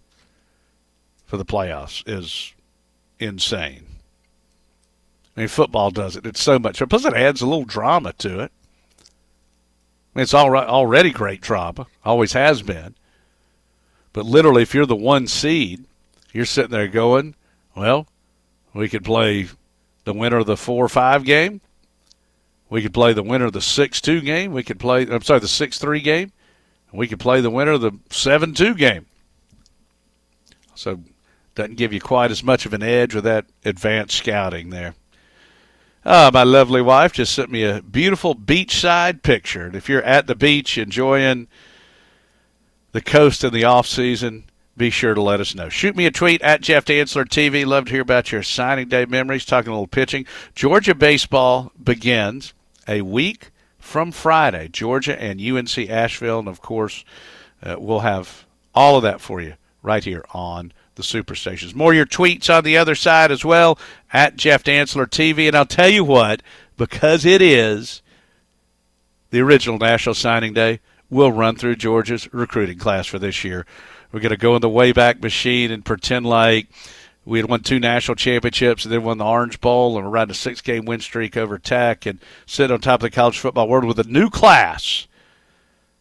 [1.27, 2.55] for the playoffs is
[3.19, 3.85] insane.
[5.37, 6.25] I mean, football does it.
[6.25, 6.83] It's so much.
[6.89, 8.53] Plus, it adds a little drama to it.
[10.15, 11.87] It's already great drama.
[12.05, 12.95] Always has been.
[14.13, 15.85] But literally, if you're the one seed,
[16.33, 17.37] you're sitting there going,
[17.77, 18.09] well,
[18.75, 19.49] we could play
[20.05, 21.61] the winner of the 4 5 game.
[22.69, 24.53] We could play the winner of the 6 2 game.
[24.53, 26.33] We could play, I'm sorry, the 6 3 game.
[26.93, 29.07] We could play the winner of the 7 2 game.
[30.75, 31.01] So
[31.55, 34.95] doesn't give you quite as much of an edge with that advanced scouting there.
[36.05, 39.67] Ah, my lovely wife just sent me a beautiful beachside picture.
[39.67, 41.47] And if you're at the beach enjoying
[42.93, 44.45] the coast in the off season,
[44.79, 45.69] be sure to let us know.
[45.69, 47.67] Shoot me a tweet at Jeff Dantzler TV.
[47.67, 49.45] Love to hear about your signing day memories.
[49.45, 50.25] Talking a little pitching.
[50.55, 52.55] Georgia baseball begins
[52.89, 54.69] a week from Friday.
[54.69, 57.05] Georgia and UNC Asheville, and of course,
[57.63, 61.75] uh, we'll have all of that for you right here on the Superstations.
[61.75, 63.79] More your tweets on the other side as well
[64.13, 65.49] at Jeff Dantzler TV.
[65.49, 66.43] And I'll tell you what,
[66.77, 68.03] because it is
[69.31, 73.67] the original National Signing Day, we'll run through Georgia's recruiting class for this year.
[74.13, 76.69] We're going to go in the Wayback Machine and pretend like
[77.25, 80.33] we had won two national championships and then won the Orange Bowl and we're riding
[80.33, 83.69] a six game win streak over Tech and sit on top of the college football
[83.69, 85.07] world with a new class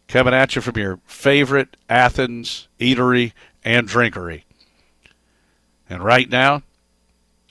[0.07, 3.33] coming at you from your favorite Athens eatery
[3.63, 4.43] and drinkery.
[5.89, 6.61] And right now,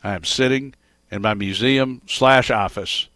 [0.05, 0.75] I am sitting
[1.11, 3.09] in my museum slash office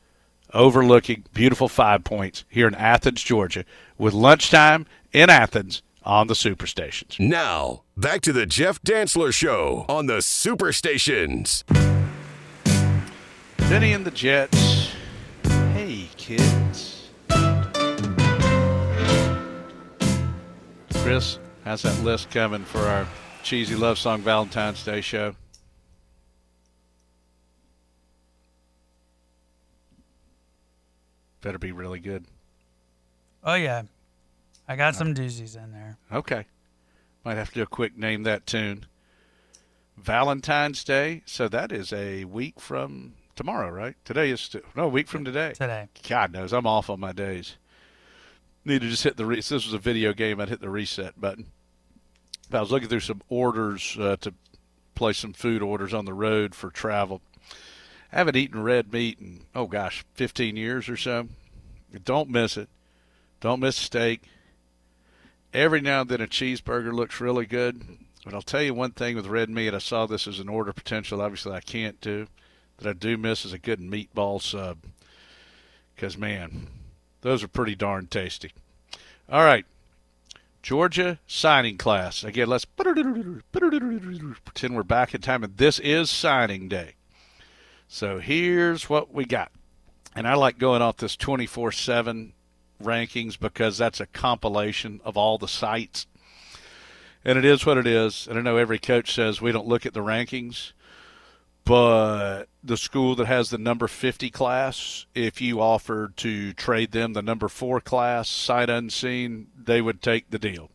[0.53, 3.65] overlooking beautiful Five Points here in Athens, Georgia,
[3.97, 7.21] with lunchtime in Athens on the Superstations.
[7.21, 11.63] Now, back to the Jeff Dantzler Show on the Superstations.
[13.57, 14.93] Benny and the Jets.
[15.45, 17.09] Hey, kids.
[20.97, 23.07] Chris, how's that list coming for our
[23.43, 25.35] cheesy love song Valentine's Day show?
[31.41, 32.25] Better be really good.
[33.45, 33.83] Oh yeah,
[34.69, 35.99] I got uh, some doozies in there.
[36.13, 36.47] Okay.
[37.25, 38.87] Might have to do a quick name that tune.
[39.97, 41.23] Valentine's Day.
[41.27, 43.97] So that is a week from tomorrow, right?
[44.05, 45.53] Today is st- no a week from today.
[45.53, 45.89] Today.
[46.09, 47.57] God knows I'm off on my days.
[48.65, 49.27] Need to just hit the.
[49.27, 50.41] Re- this was a video game.
[50.41, 51.51] I'd hit the reset button.
[52.55, 54.35] I was looking through some orders uh, to
[54.95, 57.21] place some food orders on the road for travel.
[58.13, 61.29] I haven't eaten red meat in oh gosh, 15 years or so.
[62.05, 62.69] Don't miss it.
[63.41, 64.23] Don't miss steak.
[65.53, 67.83] Every now and then a cheeseburger looks really good.
[68.25, 70.73] But I'll tell you one thing with red meat, I saw this as an order
[70.73, 71.21] potential.
[71.21, 72.29] Obviously, I can't do.
[72.79, 74.79] That I do miss is a good meatball sub.
[75.95, 76.69] Because, man,
[77.23, 78.53] those are pretty darn tasty.
[79.29, 79.67] All right.
[80.63, 82.23] Georgia signing class.
[82.23, 83.43] Again, let's pretend
[84.71, 86.95] we're back in time, and this is signing day.
[87.89, 89.51] So here's what we got.
[90.15, 92.33] And I like going off this 24 7
[92.83, 96.07] rankings because that's a compilation of all the sites.
[97.25, 98.27] And it is what it is.
[98.29, 100.73] And I know every coach says we don't look at the rankings,
[101.65, 107.13] but the school that has the number 50 class, if you offered to trade them
[107.13, 110.71] the number four class, sight unseen, they would take the deal.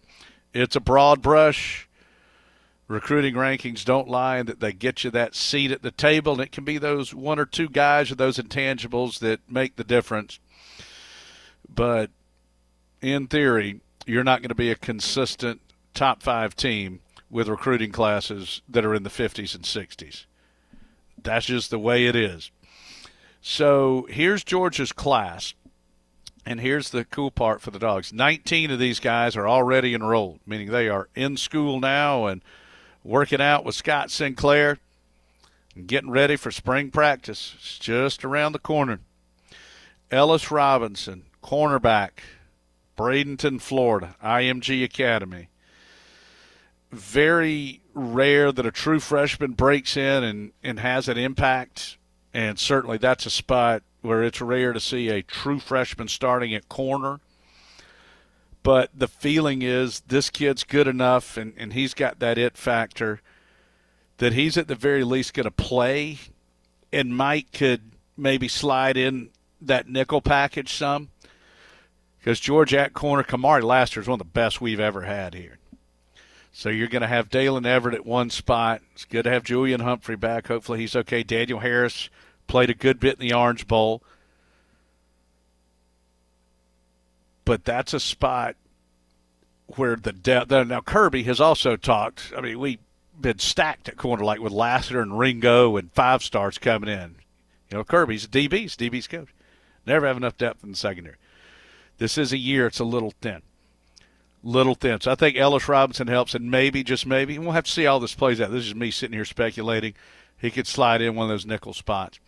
[0.54, 1.88] It's a broad brush.
[2.88, 6.42] Recruiting rankings don't lie, and that they get you that seat at the table, and
[6.42, 10.40] it can be those one or two guys or those intangibles that make the difference.
[11.68, 12.12] But
[13.02, 15.60] in theory, you're not going to be a consistent
[15.94, 20.26] top five team with recruiting classes that are in the 50s and 60s.
[21.28, 22.52] That's just the way it is.
[23.42, 25.54] So here's Georgia's class.
[26.46, 30.40] And here's the cool part for the dogs 19 of these guys are already enrolled,
[30.46, 32.42] meaning they are in school now and
[33.04, 34.80] working out with Scott Sinclair
[35.76, 37.54] and getting ready for spring practice.
[37.58, 39.02] It's just around the corner.
[40.10, 42.12] Ellis Robinson, cornerback,
[42.98, 45.50] Bradenton, Florida, IMG Academy.
[46.94, 51.98] Very rare that a true freshman breaks in and, and has an impact,
[52.34, 56.70] and certainly that's a spot where it's rare to see a true freshman starting at
[56.70, 57.20] corner.
[58.64, 63.22] But the feeling is this kid's good enough, and, and he's got that it factor
[64.18, 66.20] that he's at the very least going to play,
[66.92, 69.30] and Mike could maybe slide in
[69.62, 71.10] that nickel package some
[72.20, 75.58] because George at corner, Kamari Lassiter is one of the best we've ever had here.
[76.58, 78.82] So you're going to have Daylen Everette at one spot.
[78.94, 80.48] It's good to have Julian Humphrey back.
[80.48, 81.22] Hopefully he's okay.
[81.22, 82.10] Daniel Harris
[82.48, 84.02] played a good bit in the Orange Bowl.
[87.46, 88.56] But that's a spot
[89.76, 90.50] where the depth.
[90.50, 92.34] Now, Kirby has also talked.
[92.36, 92.80] I mean, we've
[93.22, 97.18] been stacked at corner, like with Lassiter and Ringo and five stars coming in.
[97.70, 99.30] You know, Kirby's a DB's, DB's coach.
[99.86, 101.18] Never have enough depth in the secondary.
[102.00, 103.44] This is a year it's a little thin.
[104.48, 105.02] Little thin.
[105.02, 107.84] So I think Ellis Robinson helps, and maybe, just maybe, and we'll have to see
[107.84, 108.50] how this plays out.
[108.50, 109.94] This is me sitting here speculating.
[110.38, 112.22] He could slide in one of those nickel spots.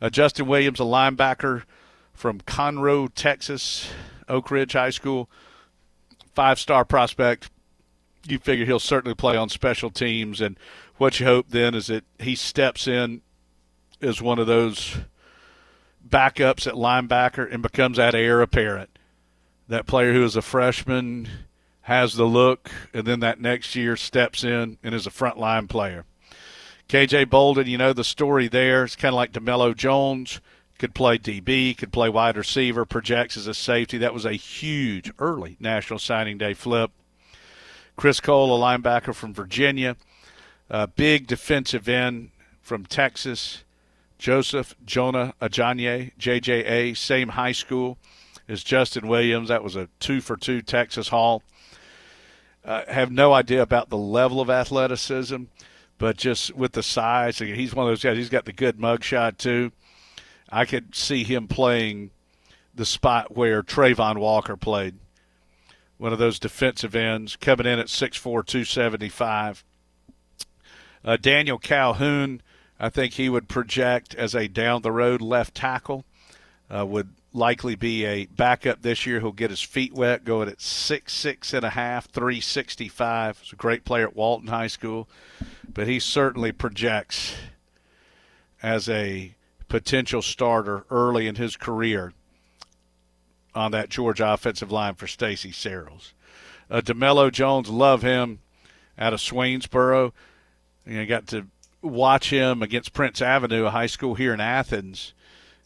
[0.00, 1.64] Uh, Justin Williams, a linebacker
[2.12, 3.90] from Conroe, Texas,
[4.28, 5.28] Oak Ridge High School,
[6.32, 7.50] five star prospect.
[8.24, 10.56] You figure he'll certainly play on special teams, and
[10.98, 13.20] what you hope then is that he steps in
[14.00, 14.98] as one of those
[16.08, 18.96] backups at linebacker and becomes that heir apparent.
[19.66, 21.28] That player who is a freshman
[21.84, 26.06] has the look, and then that next year steps in and is a frontline player.
[26.88, 28.84] KJ Bolden, you know the story there.
[28.84, 30.40] It's kind of like DeMello Jones.
[30.78, 33.98] Could play DB, could play wide receiver, projects as a safety.
[33.98, 36.90] That was a huge early National Signing Day flip.
[37.96, 39.96] Chris Cole, a linebacker from Virginia.
[40.70, 42.30] Uh, big defensive end
[42.62, 43.62] from Texas.
[44.18, 47.98] Joseph Jonah Ajonye, JJA, same high school
[48.48, 49.48] as Justin Williams.
[49.48, 51.42] That was a two for two Texas Haul.
[52.64, 55.44] Uh, have no idea about the level of athleticism,
[55.98, 58.16] but just with the size, he's one of those guys.
[58.16, 59.70] He's got the good mugshot too.
[60.50, 62.10] I could see him playing
[62.74, 64.96] the spot where Travon Walker played,
[65.98, 69.64] one of those defensive ends, coming in at 6'4", 275.
[71.04, 72.40] Uh, Daniel Calhoun,
[72.80, 76.04] I think he would project as a down the road left tackle.
[76.74, 79.20] Uh, would likely be a backup this year.
[79.20, 83.38] He'll get his feet wet, going at six six and a half, three sixty five.
[83.40, 85.08] He's a great player at Walton High School,
[85.70, 87.34] but he certainly projects
[88.62, 89.34] as a
[89.68, 92.12] potential starter early in his career
[93.54, 96.14] on that Georgia offensive line for Stacy Searels.
[96.70, 98.38] Uh, DeMello Jones, love him
[98.96, 100.12] out of Swainsboro.
[100.86, 101.46] You got to
[101.82, 105.12] watch him against Prince Avenue, a high school here in Athens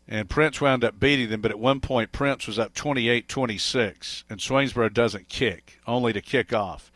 [0.09, 4.41] and Prince wound up beating them, but at one point Prince was up 28-26, and
[4.41, 6.91] Swainsboro doesn't kick, only to kick off.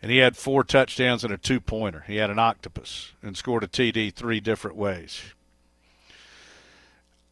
[0.00, 2.04] And he had four touchdowns and a two-pointer.
[2.06, 5.20] He had an octopus and scored a TD three different ways.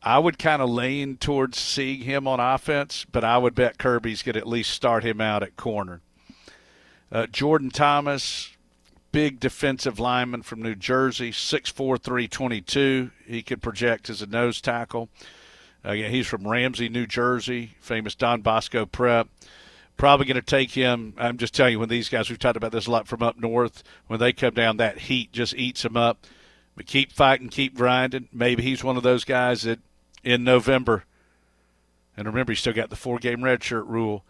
[0.03, 4.23] I would kind of lean towards seeing him on offense, but I would bet Kirby's
[4.23, 6.01] going to at least start him out at corner.
[7.11, 8.56] Uh, Jordan Thomas,
[9.17, 13.11] big defensive lineman from New Jersey, 6'4", 322.
[13.27, 15.09] He could project as a nose tackle.
[15.83, 19.29] Uh, yeah, he's from Ramsey, New Jersey, famous Don Bosco prep.
[19.97, 21.15] Probably going to take him.
[21.17, 23.39] I'm just telling you, when these guys, we've talked about this a lot from up
[23.39, 26.27] north, when they come down, that heat just eats them up.
[26.77, 28.29] But keep fighting, keep grinding.
[28.35, 29.79] Maybe he's one of those guys that
[30.25, 31.07] in November,
[32.19, 34.25] and remember, he's still got the four game redshirt rule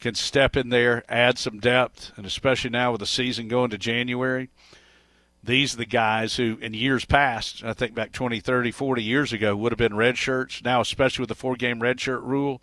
[0.00, 3.78] can step in there, add some depth, and especially now with the season going to
[3.78, 4.48] January,
[5.42, 9.32] these are the guys who, in years past, I think back 20, 30, 40 years
[9.32, 10.62] ago, would have been red shirts.
[10.64, 12.60] Now, especially with the four game red shirt rule,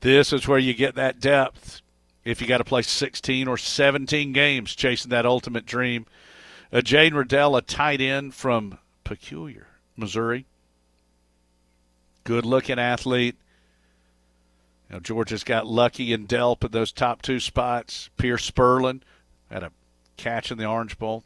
[0.00, 1.80] this is where you get that depth
[2.24, 6.06] if you got to play 16 or 17 games chasing that ultimate dream.
[6.72, 10.46] Uh, Jane Reddell, a tight end from Peculiar, Missouri.
[12.24, 13.36] Good looking athlete
[14.94, 18.10] know, Georgia's got Luckie and Delp in those top two spots.
[18.16, 19.00] Pearce Spurlin
[19.50, 19.72] had a
[20.16, 21.24] catch in the Orange Bowl.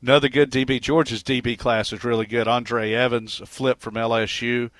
[0.00, 0.80] Another good DB.
[0.80, 2.46] Georgia's DB class is really good.
[2.46, 4.70] Andre Evans, a flip from LSU,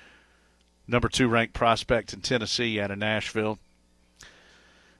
[0.87, 3.59] number two ranked prospect in Tennessee out of Nashville.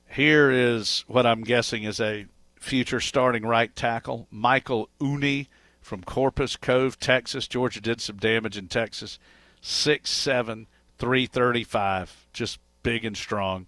[0.10, 2.26] Here is what I'm guessing is a
[2.60, 5.48] future starting right tackle, Michael Uini
[5.82, 7.48] from Corpus Cove, Texas.
[7.48, 9.20] Georgia did some damage in Texas.
[9.62, 12.26] Six seven, three thirty five.
[12.34, 13.66] Just big and strong.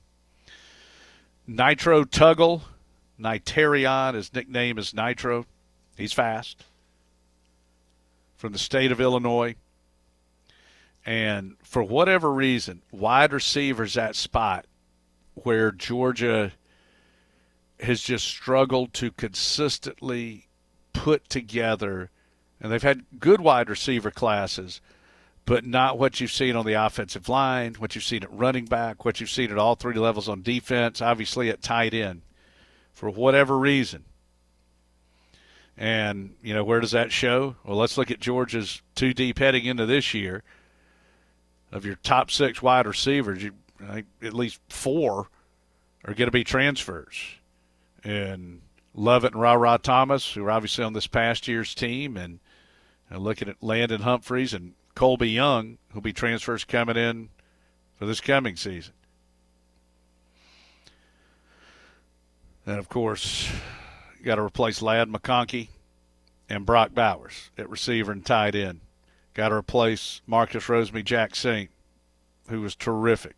[1.48, 2.62] Nitro Tuggle,
[3.20, 5.48] Nitarion, his nickname is Nitro.
[5.98, 6.64] He's fast.
[8.36, 9.56] From the state of Illinois.
[11.04, 14.68] And for whatever reason, wide receivers at spot
[15.34, 16.52] where Georgia
[17.80, 20.48] has just struggled to consistently
[20.94, 22.12] put together,
[22.62, 24.80] and they've had good wide receiver classes–
[25.48, 29.06] but not what you've seen on the offensive line, what you've seen at running back,
[29.06, 32.22] what you've seen at all three levels on defense, obviously at tight end,
[32.94, 34.04] for whatever reason.
[35.78, 37.56] And, you know, where does that show?
[37.64, 40.44] Well, let's look at Georgia's two deep heading into this year.
[41.72, 43.52] Of your top six wide receivers, you,
[43.90, 45.30] at least four
[46.04, 47.16] are going to be transfers.
[48.04, 48.62] And
[48.94, 52.40] Lovett and Ra Ra Thomas, who are obviously on this past year's team, and,
[53.10, 57.30] and looking at London Humphreys and Colby Young, who'll be transfers coming in
[57.98, 58.96] for this coming season.
[62.66, 63.48] And of course,
[64.18, 65.68] you got to replace Ladd McConkey
[66.50, 68.80] and Brock Bowers at receiver and tight end.
[69.36, 71.68] Got to replace Marcus Rosemy-Jacksaint,
[72.50, 73.36] who was terrific.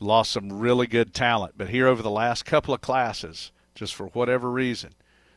[0.00, 4.06] Lost some really good talent, but here over the last couple of classes, just for
[4.06, 4.94] whatever reason,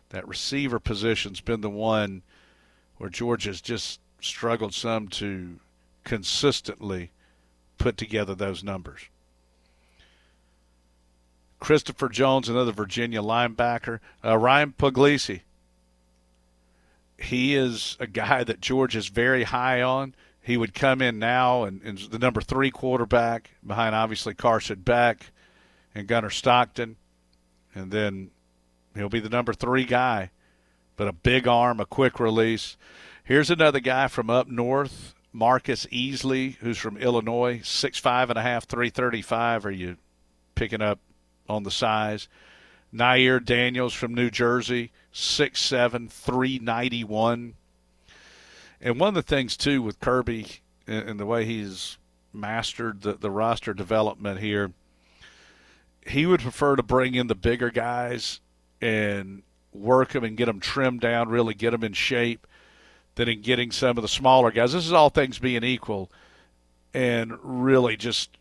[0.09, 2.23] that receiver position's been the one
[2.97, 5.59] where Georgia's just struggled some to
[6.03, 7.11] consistently
[7.77, 9.01] put together those numbers.
[11.59, 13.99] Christopher Jones, another Virginia linebacker.
[14.23, 15.41] Uh, Ryan Puglisi.
[17.17, 20.13] He is a guy that George is very high on.
[20.41, 25.27] He would come in now and, and the number three quarterback behind obviously Carson Beck
[25.95, 26.97] and Gunnar Stockton.
[27.73, 28.31] And then
[28.93, 30.31] he'll be the number three guy.
[30.97, 32.75] But a big arm, a quick release.
[33.25, 38.41] Here's another guy from up north, Marcus Easley, who's from Illinois, six five and a
[38.41, 39.65] half, three thirty five.
[39.65, 39.95] Are you
[40.55, 40.99] picking up
[41.47, 42.27] on the size?
[42.93, 47.53] Nyier Daniels from New Jersey, six seven, three ninety one.
[48.81, 50.45] And one of the things, too, with Kirby
[50.85, 51.97] and, the way he's
[52.33, 54.73] mastered the, the roster development here,
[56.05, 58.41] he would prefer to bring in the bigger guys
[58.81, 62.45] and work them and get them trimmed down, really get them in shape,
[63.15, 64.73] than in getting some of the smaller guys.
[64.73, 66.11] This is all things being equal,
[66.93, 68.37] and really just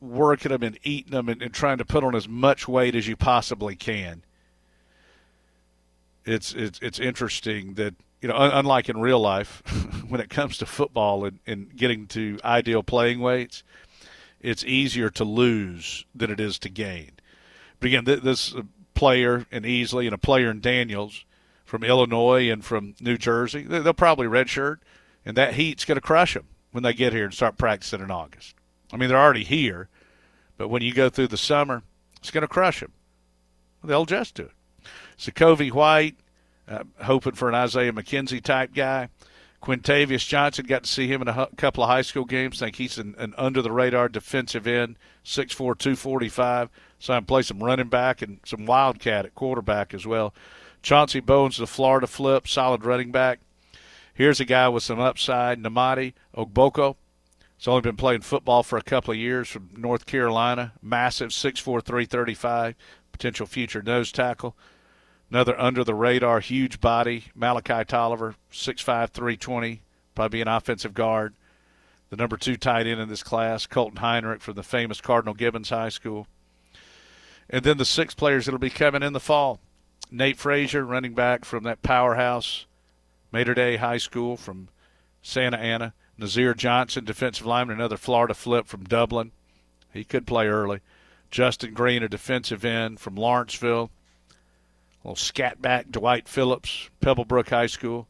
[0.00, 3.08] working them and eating them and, and trying to put on as much weight as
[3.08, 4.22] you possibly can.
[6.24, 7.94] It's it's it's interesting that
[8.24, 9.62] you know, un- unlike in real life,
[10.08, 13.62] when it comes to football and, and getting to ideal playing weights,
[14.40, 17.12] it's easier to lose than it is to gain.
[17.80, 18.54] But again, th- this
[18.94, 21.26] player and Easley and a player in Daniels
[21.64, 24.78] from Illinois and from New Jersey, they'll probably redshirt,
[25.24, 28.10] and that heat's going to crush them when they get here and start practicing in
[28.10, 28.54] August.
[28.92, 29.88] I mean, they're already here,
[30.56, 31.82] but when you go through the summer,
[32.18, 32.92] it's going to crush them.
[33.82, 34.52] They'll adjust to it.
[35.18, 36.16] Sacovie White,
[36.68, 39.08] uh, hoping for an Isaiah McKenzie type guy.
[39.62, 42.58] Quintavious Johnson got to see him in a couple of high school games.
[42.58, 46.68] Think he's an, an under the radar defensive end, 6'4", 245.
[46.98, 50.34] So I'm play some running back and some wildcat at quarterback as well.
[50.84, 53.40] Chauncey Bowens, the Florida flip, solid running back.
[54.12, 56.96] Here's a guy with some upside, Nnamdi Ogboko.
[57.56, 60.74] He's only been playing football for a couple of years from North Carolina.
[60.82, 62.74] Massive, 6'4", 335,
[63.12, 64.54] potential future nose tackle.
[65.30, 69.80] Another under the radar, huge body, Malachi Tolliver, 6'5", 320,
[70.14, 71.34] probably an offensive guard.
[72.10, 75.70] The number two tight end in this class, Colton Heinrich from the famous Cardinal Gibbons
[75.70, 76.26] High School.
[77.48, 79.60] And then the six players that'll be coming in the fall.
[80.14, 82.66] Nate Frazier, running back from that powerhouse,
[83.32, 84.68] Mater Dei High School from
[85.22, 85.92] Santa Ana.
[86.16, 89.32] Nazir Johnson, defensive lineman, another Florida flip from Dublin.
[89.92, 90.78] He could play early.
[91.32, 93.90] Justin Green, a defensive end from Lawrenceville.
[95.04, 98.06] A little scatback Dwight Phillips, Pebblebrook High School.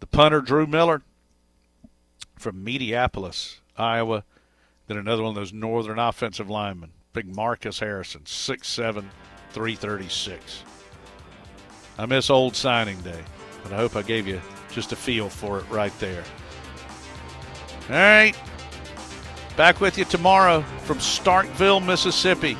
[0.00, 1.02] The punter, Drew Miller
[2.38, 4.24] from Mediapolis, Iowa.
[4.86, 9.04] Then another one of those northern offensive linemen, big Marcus Harrison, 6'7,
[9.50, 10.64] 336.
[11.98, 13.20] I miss old signing day,
[13.62, 14.40] but I hope I gave you
[14.70, 16.22] just a feel for it right there.
[17.88, 18.34] All right.
[19.56, 22.56] Back with you tomorrow from Starkville, Mississippi.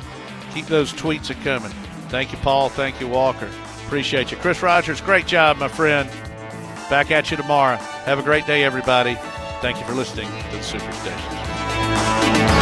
[0.53, 1.71] Keep those tweets a coming.
[2.09, 2.69] Thank you, Paul.
[2.69, 3.49] Thank you, Walker.
[3.85, 4.37] Appreciate you.
[4.37, 6.09] Chris Rogers, great job, my friend.
[6.89, 7.77] Back at you tomorrow.
[7.77, 9.15] Have a great day, everybody.
[9.61, 12.58] Thank you for listening to the Superstation.